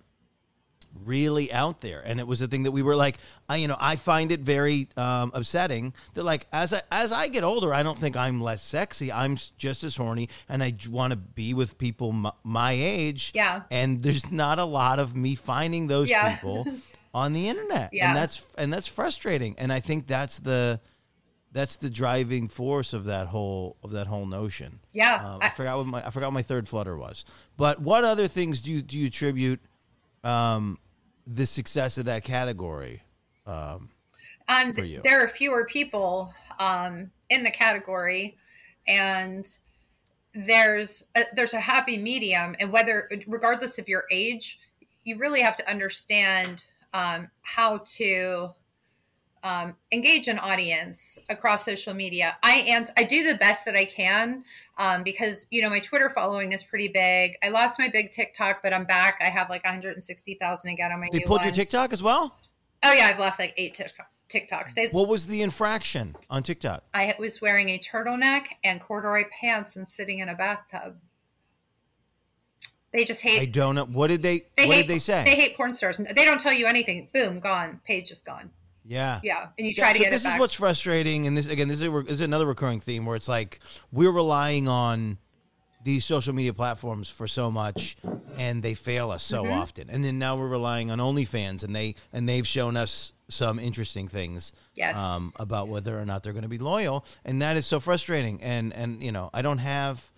[1.05, 3.19] really out there and it was a thing that we were like
[3.49, 7.29] I, you know i find it very um, upsetting that like as I, as I
[7.29, 11.11] get older i don't think i'm less sexy i'm just as horny and i want
[11.11, 13.63] to be with people m- my age Yeah.
[13.71, 16.37] and there's not a lot of me finding those Yeah.
[16.37, 16.67] people
[17.15, 18.09] on the internet Yeah.
[18.09, 20.81] and that's and that's frustrating and i think that's the
[21.53, 25.51] that's the driving force of that whole of that whole notion Yeah, um, I, I-
[25.51, 27.25] forgot what my I forgot what my third flutter was.
[27.57, 29.61] But what other things do you do you attribute
[30.25, 30.79] um,
[31.27, 33.03] the success of that category?
[33.47, 33.91] Um,
[34.49, 35.01] um, for you?
[35.03, 38.37] there are fewer people um, in the category
[38.87, 39.47] and
[40.35, 44.59] there's a, there's a happy medium and whether regardless of your age
[45.05, 46.63] you really have to understand
[46.93, 48.51] um, how to
[49.45, 52.37] um, engage an audience across social media.
[52.43, 54.43] I and I do the best that I can
[54.79, 57.37] um, because you know my Twitter following is pretty big.
[57.43, 59.19] I lost my big TikTok, but I'm back.
[59.21, 61.47] I have like 160,000 again on my They new pulled one.
[61.49, 62.37] your TikTok as well.
[62.83, 64.73] oh yeah, I've lost like eight TikTok, TikToks.
[64.75, 66.83] They, What was the infraction on TikTok?
[66.95, 70.97] I was wearing a turtleneck and corduroy pants and sitting in a bathtub.
[72.95, 73.43] They just hate.
[73.43, 73.85] I don't know.
[73.85, 74.47] What did they?
[74.57, 75.25] they what hate, did they say?
[75.25, 75.99] They hate porn stars.
[75.99, 77.09] They don't tell you anything.
[77.13, 77.81] Boom, gone.
[77.85, 78.51] Page is gone.
[78.85, 79.21] Yeah.
[79.23, 81.69] Yeah, and you Yeah, try to so get this is what's frustrating, and this again,
[81.69, 83.61] this is, a, this is another recurring theme where it's like
[83.93, 85.19] we're relying on
[85.83, 87.97] these social media platforms for so much,
[88.39, 89.53] and they fail us so Mm-hmm.
[89.53, 89.91] often.
[89.91, 94.07] And then now we're relying on OnlyFans, and they and they've shown us some interesting
[94.07, 94.95] things Yes.
[94.97, 98.43] um, about whether or not they're going to be loyal, and that is so frustrating.
[98.43, 100.11] And and you know, I don't have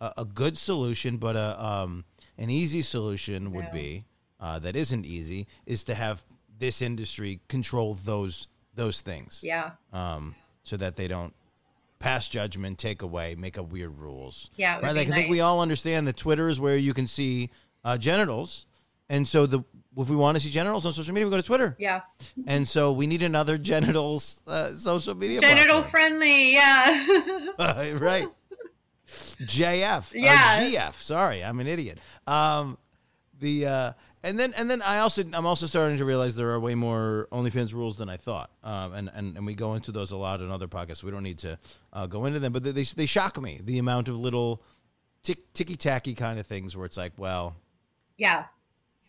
[0.00, 2.04] a, a good solution, but a um,
[2.38, 3.70] an easy solution would No.
[3.72, 4.04] be
[4.40, 6.24] uh, that isn't easy is to have
[6.62, 8.46] this industry control those
[8.76, 11.34] those things yeah, um, so that they don't
[11.98, 14.48] pass judgment, take away, make up weird rules.
[14.54, 14.94] Yeah, right.
[14.94, 17.50] Like I think we all understand that Twitter is where you can see
[17.84, 18.66] uh, genitals,
[19.08, 19.64] and so the
[19.96, 22.02] if we want to see genitals on social media, we go to Twitter, yeah.
[22.46, 25.90] and so we need another genitals uh, social media Genital platform.
[25.90, 26.52] friendly.
[26.52, 27.46] Yeah.
[27.98, 28.28] right.
[29.08, 30.14] JF.
[30.14, 30.70] Yeah.
[30.70, 30.94] GF.
[30.94, 31.98] Sorry, I'm an idiot.
[32.28, 32.78] Um,
[33.40, 33.92] the uh,
[34.22, 37.28] and then and then I also I'm also starting to realize there are way more
[37.32, 38.50] OnlyFans rules than I thought.
[38.62, 41.02] Um, and and and we go into those a lot in other podcasts.
[41.02, 41.58] We don't need to
[41.92, 44.62] uh, go into them, but they they, they shock me the amount of little
[45.22, 47.56] tick ticky tacky kind of things where it's like, well,
[48.16, 48.46] yeah.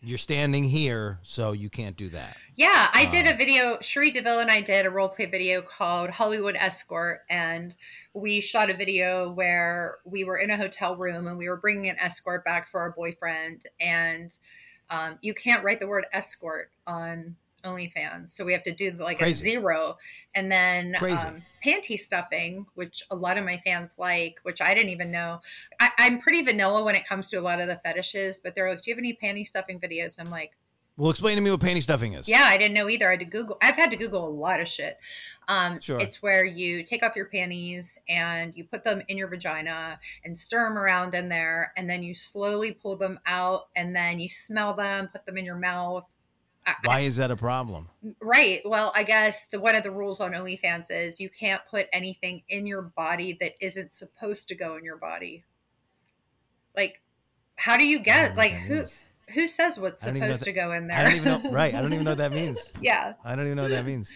[0.00, 2.36] you're standing here, so you can't do that.
[2.56, 3.78] Yeah, I did Um, a video.
[3.80, 7.74] Cherie DeVille and I did a role play video called Hollywood Escort, and
[8.12, 11.88] we shot a video where we were in a hotel room and we were bringing
[11.88, 14.36] an escort back for our boyfriend, and
[14.90, 19.18] um, you can't write the word escort on OnlyFans, so we have to do like
[19.18, 19.48] Crazy.
[19.48, 19.96] a zero,
[20.34, 24.90] and then um, panty stuffing, which a lot of my fans like, which I didn't
[24.90, 25.40] even know.
[25.80, 28.68] I, I'm pretty vanilla when it comes to a lot of the fetishes, but they're
[28.68, 30.52] like, "Do you have any panty stuffing videos?" And I'm like.
[30.96, 32.28] Well, explain to me what panty stuffing is.
[32.28, 33.08] Yeah, I didn't know either.
[33.08, 33.58] I had to Google.
[33.60, 34.96] I've had to Google a lot of shit.
[35.48, 35.98] Um, Sure.
[35.98, 40.38] It's where you take off your panties and you put them in your vagina and
[40.38, 44.28] stir them around in there, and then you slowly pull them out, and then you
[44.28, 46.04] smell them, put them in your mouth.
[46.64, 47.88] I- Why is that a problem?
[48.20, 48.62] Right.
[48.64, 52.42] Well, I guess the one of the rules on OnlyFans is you can't put anything
[52.48, 55.42] in your body that isn't supposed to go in your body.
[56.76, 57.00] Like,
[57.56, 58.36] how do you get it?
[58.36, 58.84] Like, what who.
[59.32, 60.96] Who says what's I don't even know supposed to go in there?
[60.96, 61.50] I don't even know.
[61.50, 61.74] Right.
[61.74, 62.72] I don't even know what that means.
[62.80, 63.14] yeah.
[63.24, 64.12] I don't even know what that means.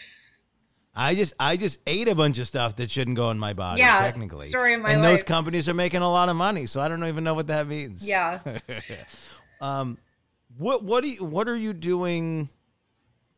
[0.95, 3.81] I just I just ate a bunch of stuff that shouldn't go in my body.
[3.81, 6.81] Yeah, technically, story of my and those companies are making a lot of money, so
[6.81, 8.07] I don't even know what that means.
[8.07, 8.41] Yeah.
[9.61, 9.97] um,
[10.57, 12.49] what what do you what are you doing?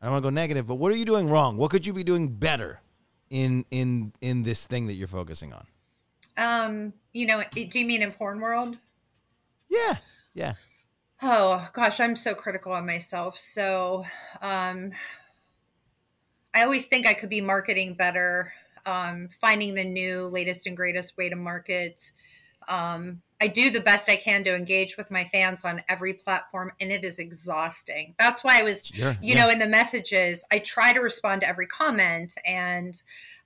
[0.00, 1.58] I don't want to go negative, but what are you doing wrong?
[1.58, 2.80] What could you be doing better
[3.28, 5.66] in in in this thing that you're focusing on?
[6.38, 8.78] Um, you know, do you mean in porn world?
[9.68, 9.98] Yeah,
[10.32, 10.54] yeah.
[11.22, 13.38] Oh gosh, I'm so critical on myself.
[13.38, 14.04] So,
[14.40, 14.92] um,
[16.54, 18.52] I always think I could be marketing better,
[18.86, 22.12] um, finding the new, latest, and greatest way to market.
[22.68, 26.72] Um, I do the best I can to engage with my fans on every platform,
[26.80, 28.14] and it is exhausting.
[28.18, 29.16] That's why I was Sure.
[29.20, 29.44] you yeah.
[29.44, 33.02] know in the messages i try to respond to every comment and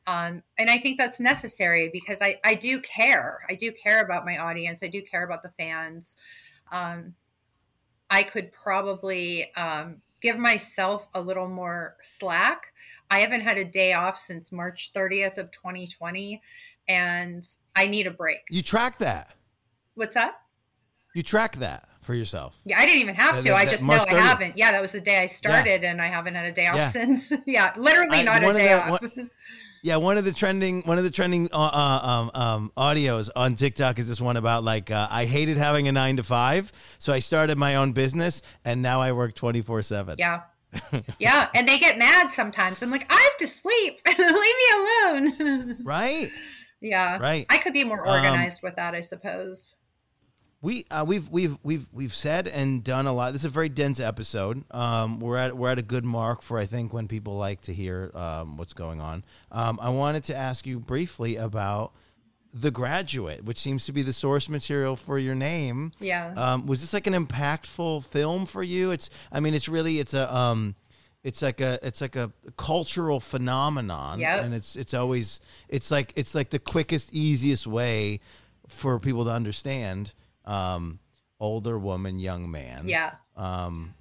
[0.07, 4.25] um, and i think that's necessary because i i do care i do care about
[4.25, 6.17] my audience i do care about the fans
[6.73, 7.15] um,
[8.11, 12.73] i could probably um, give myself a little more slack
[13.11, 16.41] i haven't had a day off since march 30th of 2020
[16.89, 19.35] and i need a break you track that.
[19.95, 20.35] what's that
[21.15, 22.59] You track that for yourself.
[22.67, 23.49] yeah, I didn't even have That- to.
[23.49, 24.59] that- I just know I haven't.
[24.59, 26.91] Yeah, that was the day I started, and I haven't had a day off Yeah.
[26.91, 27.33] since.
[27.47, 28.91] yeah, literally I- not a day the- off.
[29.01, 29.31] one-
[29.85, 33.55] Yeah, one of the trending one of the trending uh, uh, um, um, audios on
[33.55, 37.13] TikTok is this one about like uh, I hated having a nine to five, so
[37.13, 40.17] I started my own business, and now I work twenty four seven.
[40.19, 40.41] yeah,
[41.19, 42.83] yeah, and they get mad sometimes.
[42.83, 44.01] I'm like, I have to sleep.
[44.19, 45.77] Leave me alone.
[45.85, 46.31] Right.
[46.81, 47.45] yeah, Right.
[47.51, 49.75] I could be more Um, organized with that, I suppose.
[50.65, 53.35] We uh, we've we've we've we've said and done a lot.
[53.35, 54.65] This is a very dense episode.
[54.71, 57.75] Um, we're at we're at a good mark for I think when people like to
[57.75, 59.25] hear um, what's going on.
[59.53, 61.93] Um, I wanted to ask you briefly about
[62.55, 65.93] the graduate, which seems to be the source material for your name.
[66.01, 66.33] Yeah.
[66.35, 68.91] Um, was this like an impactful film for you?
[68.91, 70.77] It's I mean it's really it's a um,
[71.23, 74.19] it's like a it's like a cultural phenomenon.
[74.19, 74.45] Yep.
[74.45, 78.21] And it's it's always it's like it's like the quickest easiest way
[78.67, 80.15] for people to understand
[80.45, 80.99] um,
[81.41, 82.89] older woman, young man.
[82.89, 83.13] yeah.
[83.37, 83.95] Um,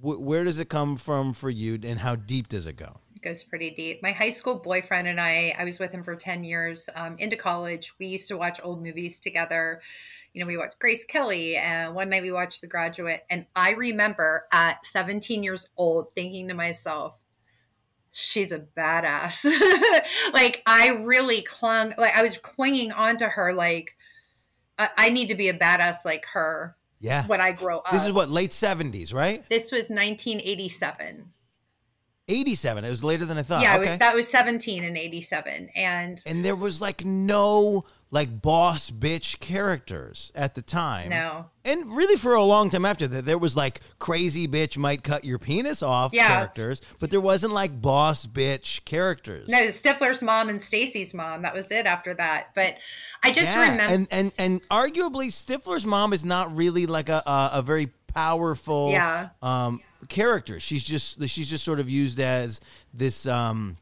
[0.00, 3.00] wh- where does it come from for you, and how deep does it go?
[3.14, 4.02] It goes pretty deep.
[4.02, 7.36] My high school boyfriend and I, I was with him for 10 years um, into
[7.36, 7.94] college.
[7.98, 9.80] We used to watch old movies together.
[10.32, 13.22] You know, we watched Grace Kelly, and one night we watched The Graduate.
[13.30, 17.14] And I remember at 17 years old thinking to myself,
[18.12, 19.44] she's a badass.
[20.32, 23.96] like, I really clung, like, I was clinging onto her, like,
[24.78, 26.76] I, I need to be a badass like her.
[26.98, 27.26] Yeah.
[27.26, 27.92] When I grow up.
[27.92, 29.44] This is what, late 70s, right?
[29.50, 31.30] This was 1987.
[32.28, 32.84] 87.
[32.84, 33.62] It was later than I thought.
[33.62, 33.90] Yeah, okay.
[33.90, 35.70] was, that was 17 and 87.
[35.76, 41.08] And and there was like no like boss bitch characters at the time.
[41.10, 41.46] No.
[41.64, 45.24] And really for a long time after that, there was like crazy bitch might cut
[45.24, 46.28] your penis off Yeah.
[46.28, 49.48] characters, but there wasn't like boss bitch characters.
[49.48, 51.42] no, Stifler's mom and Stacy's mom.
[51.42, 52.54] That was it after that.
[52.54, 52.76] But
[53.24, 53.94] I just Yeah, remember.
[53.94, 58.90] And and and arguably Stifler's mom is not really like a a, a very powerful
[58.92, 59.30] Yeah.
[59.42, 60.60] um character.
[60.60, 62.60] She's just she's just sort of used as
[62.94, 63.78] this um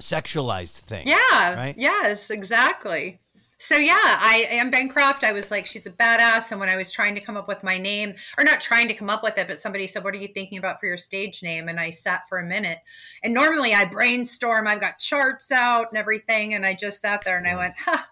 [0.00, 1.08] sexualized thing.
[1.08, 1.54] yeah.
[1.54, 1.74] Right?
[1.76, 3.18] Yes, exactly.
[3.60, 5.24] So yeah, Anne Bancroft.
[5.24, 6.52] I was like, she's a badass.
[6.52, 8.94] And when I was trying to come up with my name, or not trying to
[8.94, 11.42] come up with it, but somebody said, "What are you thinking about for your stage
[11.42, 12.78] name?" And I sat for a minute.
[13.22, 14.68] And normally I brainstorm.
[14.68, 18.08] I've got charts out and everything, and I just sat there and I went, "Ha,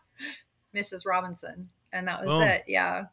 [0.74, 1.07] Mrs.
[1.07, 2.42] Robinson," and that was Boom.
[2.42, 2.64] it.
[2.66, 3.05] Yeah.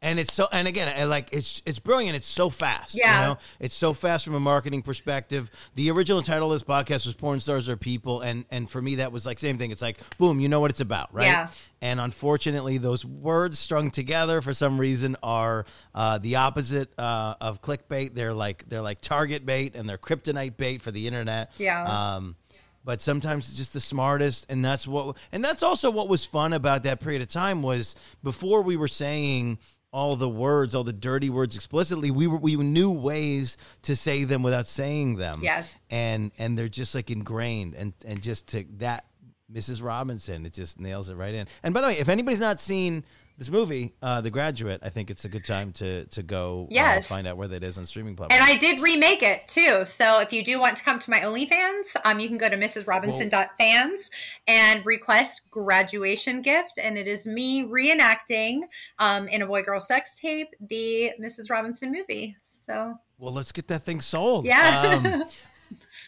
[0.00, 2.14] And it's so and again like it's it's brilliant.
[2.16, 3.20] It's so fast Yeah.
[3.20, 3.38] you know?
[3.58, 5.50] It's so fast from a marketing perspective.
[5.74, 8.20] The original title of this podcast was porn stars are people.
[8.20, 9.70] And and for me that was like same thing.
[9.72, 11.26] It's like boom you know what it's about right?
[11.26, 11.48] Yeah.
[11.82, 17.60] and unfortunately those words strung together for some reason are uh, the opposite uh, of
[17.60, 18.14] clickbait.
[18.14, 21.50] They're like they're like target bait and they're kryptonite bait for the internet.
[21.58, 22.14] Yeah.
[22.14, 22.36] um
[22.84, 24.46] but sometimes it's just the smartest.
[24.48, 27.94] And that's what and that's also what was fun about that period of time was
[28.22, 29.58] before we were saying
[29.92, 32.10] all the words all the dirty words explicitly.
[32.10, 35.40] We were we knew ways to say them without saying them.
[35.42, 35.78] Yes.
[35.90, 37.74] and and they're just like ingrained.
[37.74, 39.06] And and just to that
[39.50, 41.46] mrs robinson it just nails it right in.
[41.62, 43.04] And by the way if anybody's not seen
[43.38, 46.74] this movie uh the graduate i think it's a good time to to go uh,
[46.74, 47.06] Yes.
[47.06, 49.84] find out where that is on streaming platforms And I did remake it too.
[49.84, 52.56] So if you do want to come to my OnlyFans, um, you can go to
[52.56, 54.10] mrsrobinson.fans
[54.46, 56.78] and request graduation gift.
[56.82, 58.60] And it is me reenacting
[58.98, 61.50] um, in a boy girl sex tape the Mrs.
[61.50, 62.36] Robinson movie.
[62.66, 65.00] So well let's get that thing sold yeah.
[65.04, 65.24] Um,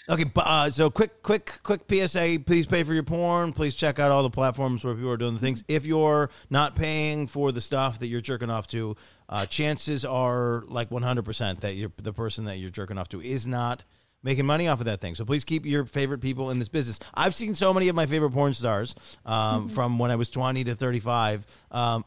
[0.09, 2.39] Okay, but, uh, so quick, quick, quick PSA.
[2.45, 3.53] Please pay for your porn.
[3.53, 5.63] Please check out all the platforms where people are doing the things.
[5.69, 8.97] If you're not paying for the stuff that you're jerking off to,
[9.29, 13.47] uh, chances are like 100% that you're, the person that you're jerking off to is
[13.47, 13.85] not
[14.23, 15.15] making money off of that thing.
[15.15, 16.99] So please keep your favorite people in this business.
[17.15, 18.95] I've seen so many of my favorite porn stars
[19.25, 21.47] um, from when I was 20 to 35.
[21.71, 22.05] Um,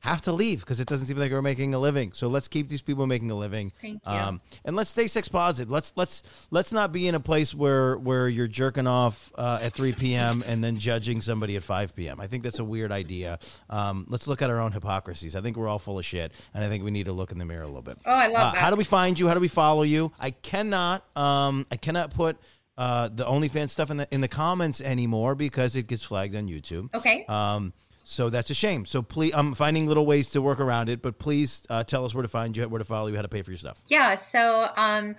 [0.00, 2.12] have to leave because it doesn't seem like we're making a living.
[2.12, 3.70] So let's keep these people making a living.
[3.82, 4.12] Thank you.
[4.12, 5.70] Um, and let's stay sex positive.
[5.70, 9.72] Let's let's let's not be in a place where where you're jerking off uh, at
[9.72, 10.42] 3 p.m.
[10.46, 12.20] and then judging somebody at 5 p.m.
[12.20, 13.38] I think that's a weird idea.
[13.68, 15.36] Um, let's look at our own hypocrisies.
[15.36, 17.38] I think we're all full of shit, and I think we need to look in
[17.38, 17.98] the mirror a little bit.
[18.06, 18.56] Oh, I love Uh, that.
[18.58, 19.28] How do we find you?
[19.28, 20.12] How do we follow you?
[20.18, 22.38] I cannot um, I cannot put.
[22.78, 26.48] Uh, the OnlyFans stuff in the in the comments anymore because it gets flagged on
[26.48, 26.88] YouTube.
[26.94, 27.26] Okay.
[27.28, 27.74] Um,
[28.04, 28.86] so that's a shame.
[28.86, 32.14] So please, I'm finding little ways to work around it, but please uh, tell us
[32.14, 33.82] where to find you, where to follow you, how to pay for your stuff.
[33.88, 35.16] Yeah, so um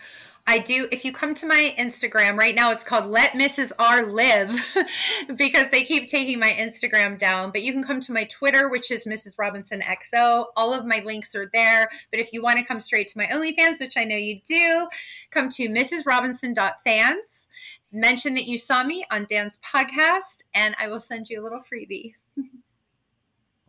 [0.48, 3.72] I do if you come to my Instagram right now it's called Let Mrs.
[3.78, 4.54] R Live
[5.36, 8.90] because they keep taking my Instagram down, but you can come to my Twitter which
[8.92, 9.38] is Mrs.
[9.38, 10.48] Robinson XO.
[10.58, 13.28] All of my links are there, but if you want to come straight to my
[13.28, 14.88] OnlyFans, which I know you do,
[15.30, 17.48] come to mrsrobinson.fans.
[17.94, 21.62] Mention that you saw me on Dan's podcast and I will send you a little
[21.62, 22.16] freebie.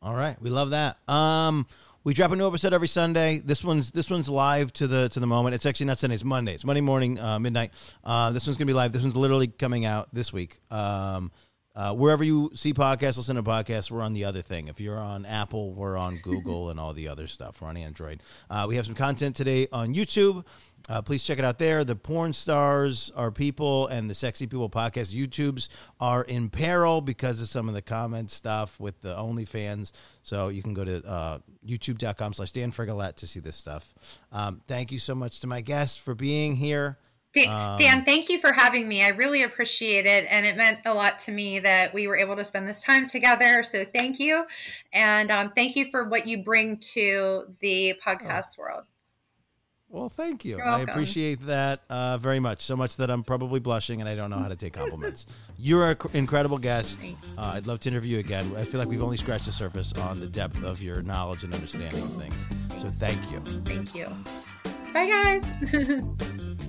[0.02, 0.96] All right, we love that.
[1.08, 1.64] Um,
[2.02, 3.38] we drop a new episode every Sunday.
[3.38, 5.54] This one's this one's live to the to the moment.
[5.54, 6.16] It's actually not Sunday.
[6.16, 6.54] It's Monday.
[6.54, 7.72] It's Monday morning, uh, midnight.
[8.02, 8.90] Uh, this one's gonna be live.
[8.90, 10.58] This one's literally coming out this week.
[10.72, 11.30] Um,
[11.74, 13.90] uh, wherever you see podcasts, listen to podcasts.
[13.90, 14.68] We're on the other thing.
[14.68, 17.60] If you're on Apple, we're on Google and all the other stuff.
[17.60, 18.22] We're on Android.
[18.50, 20.44] Uh, we have some content today on YouTube.
[20.88, 21.84] Uh, please check it out there.
[21.84, 25.68] The porn stars are people, and the sexy people podcast YouTubes
[26.00, 29.92] are in peril because of some of the comment stuff with the OnlyFans.
[30.22, 33.94] So you can go to uh, youtube.com slash Dan Frigolette to see this stuff.
[34.32, 36.98] Um, thank you so much to my guest for being here.
[37.32, 39.02] Dan, Um, Dan, thank you for having me.
[39.02, 40.26] I really appreciate it.
[40.28, 43.06] And it meant a lot to me that we were able to spend this time
[43.08, 43.62] together.
[43.62, 44.44] So thank you.
[44.92, 48.84] And um, thank you for what you bring to the podcast world.
[49.88, 50.58] Well, thank you.
[50.58, 52.62] I appreciate that uh, very much.
[52.62, 55.26] So much that I'm probably blushing and I don't know how to take compliments.
[55.58, 56.98] You're an incredible guest.
[57.36, 58.50] Uh, I'd love to interview you again.
[58.56, 61.54] I feel like we've only scratched the surface on the depth of your knowledge and
[61.54, 62.48] understanding of things.
[62.80, 63.40] So thank you.
[63.64, 64.06] Thank you.
[64.94, 66.68] Bye, guys.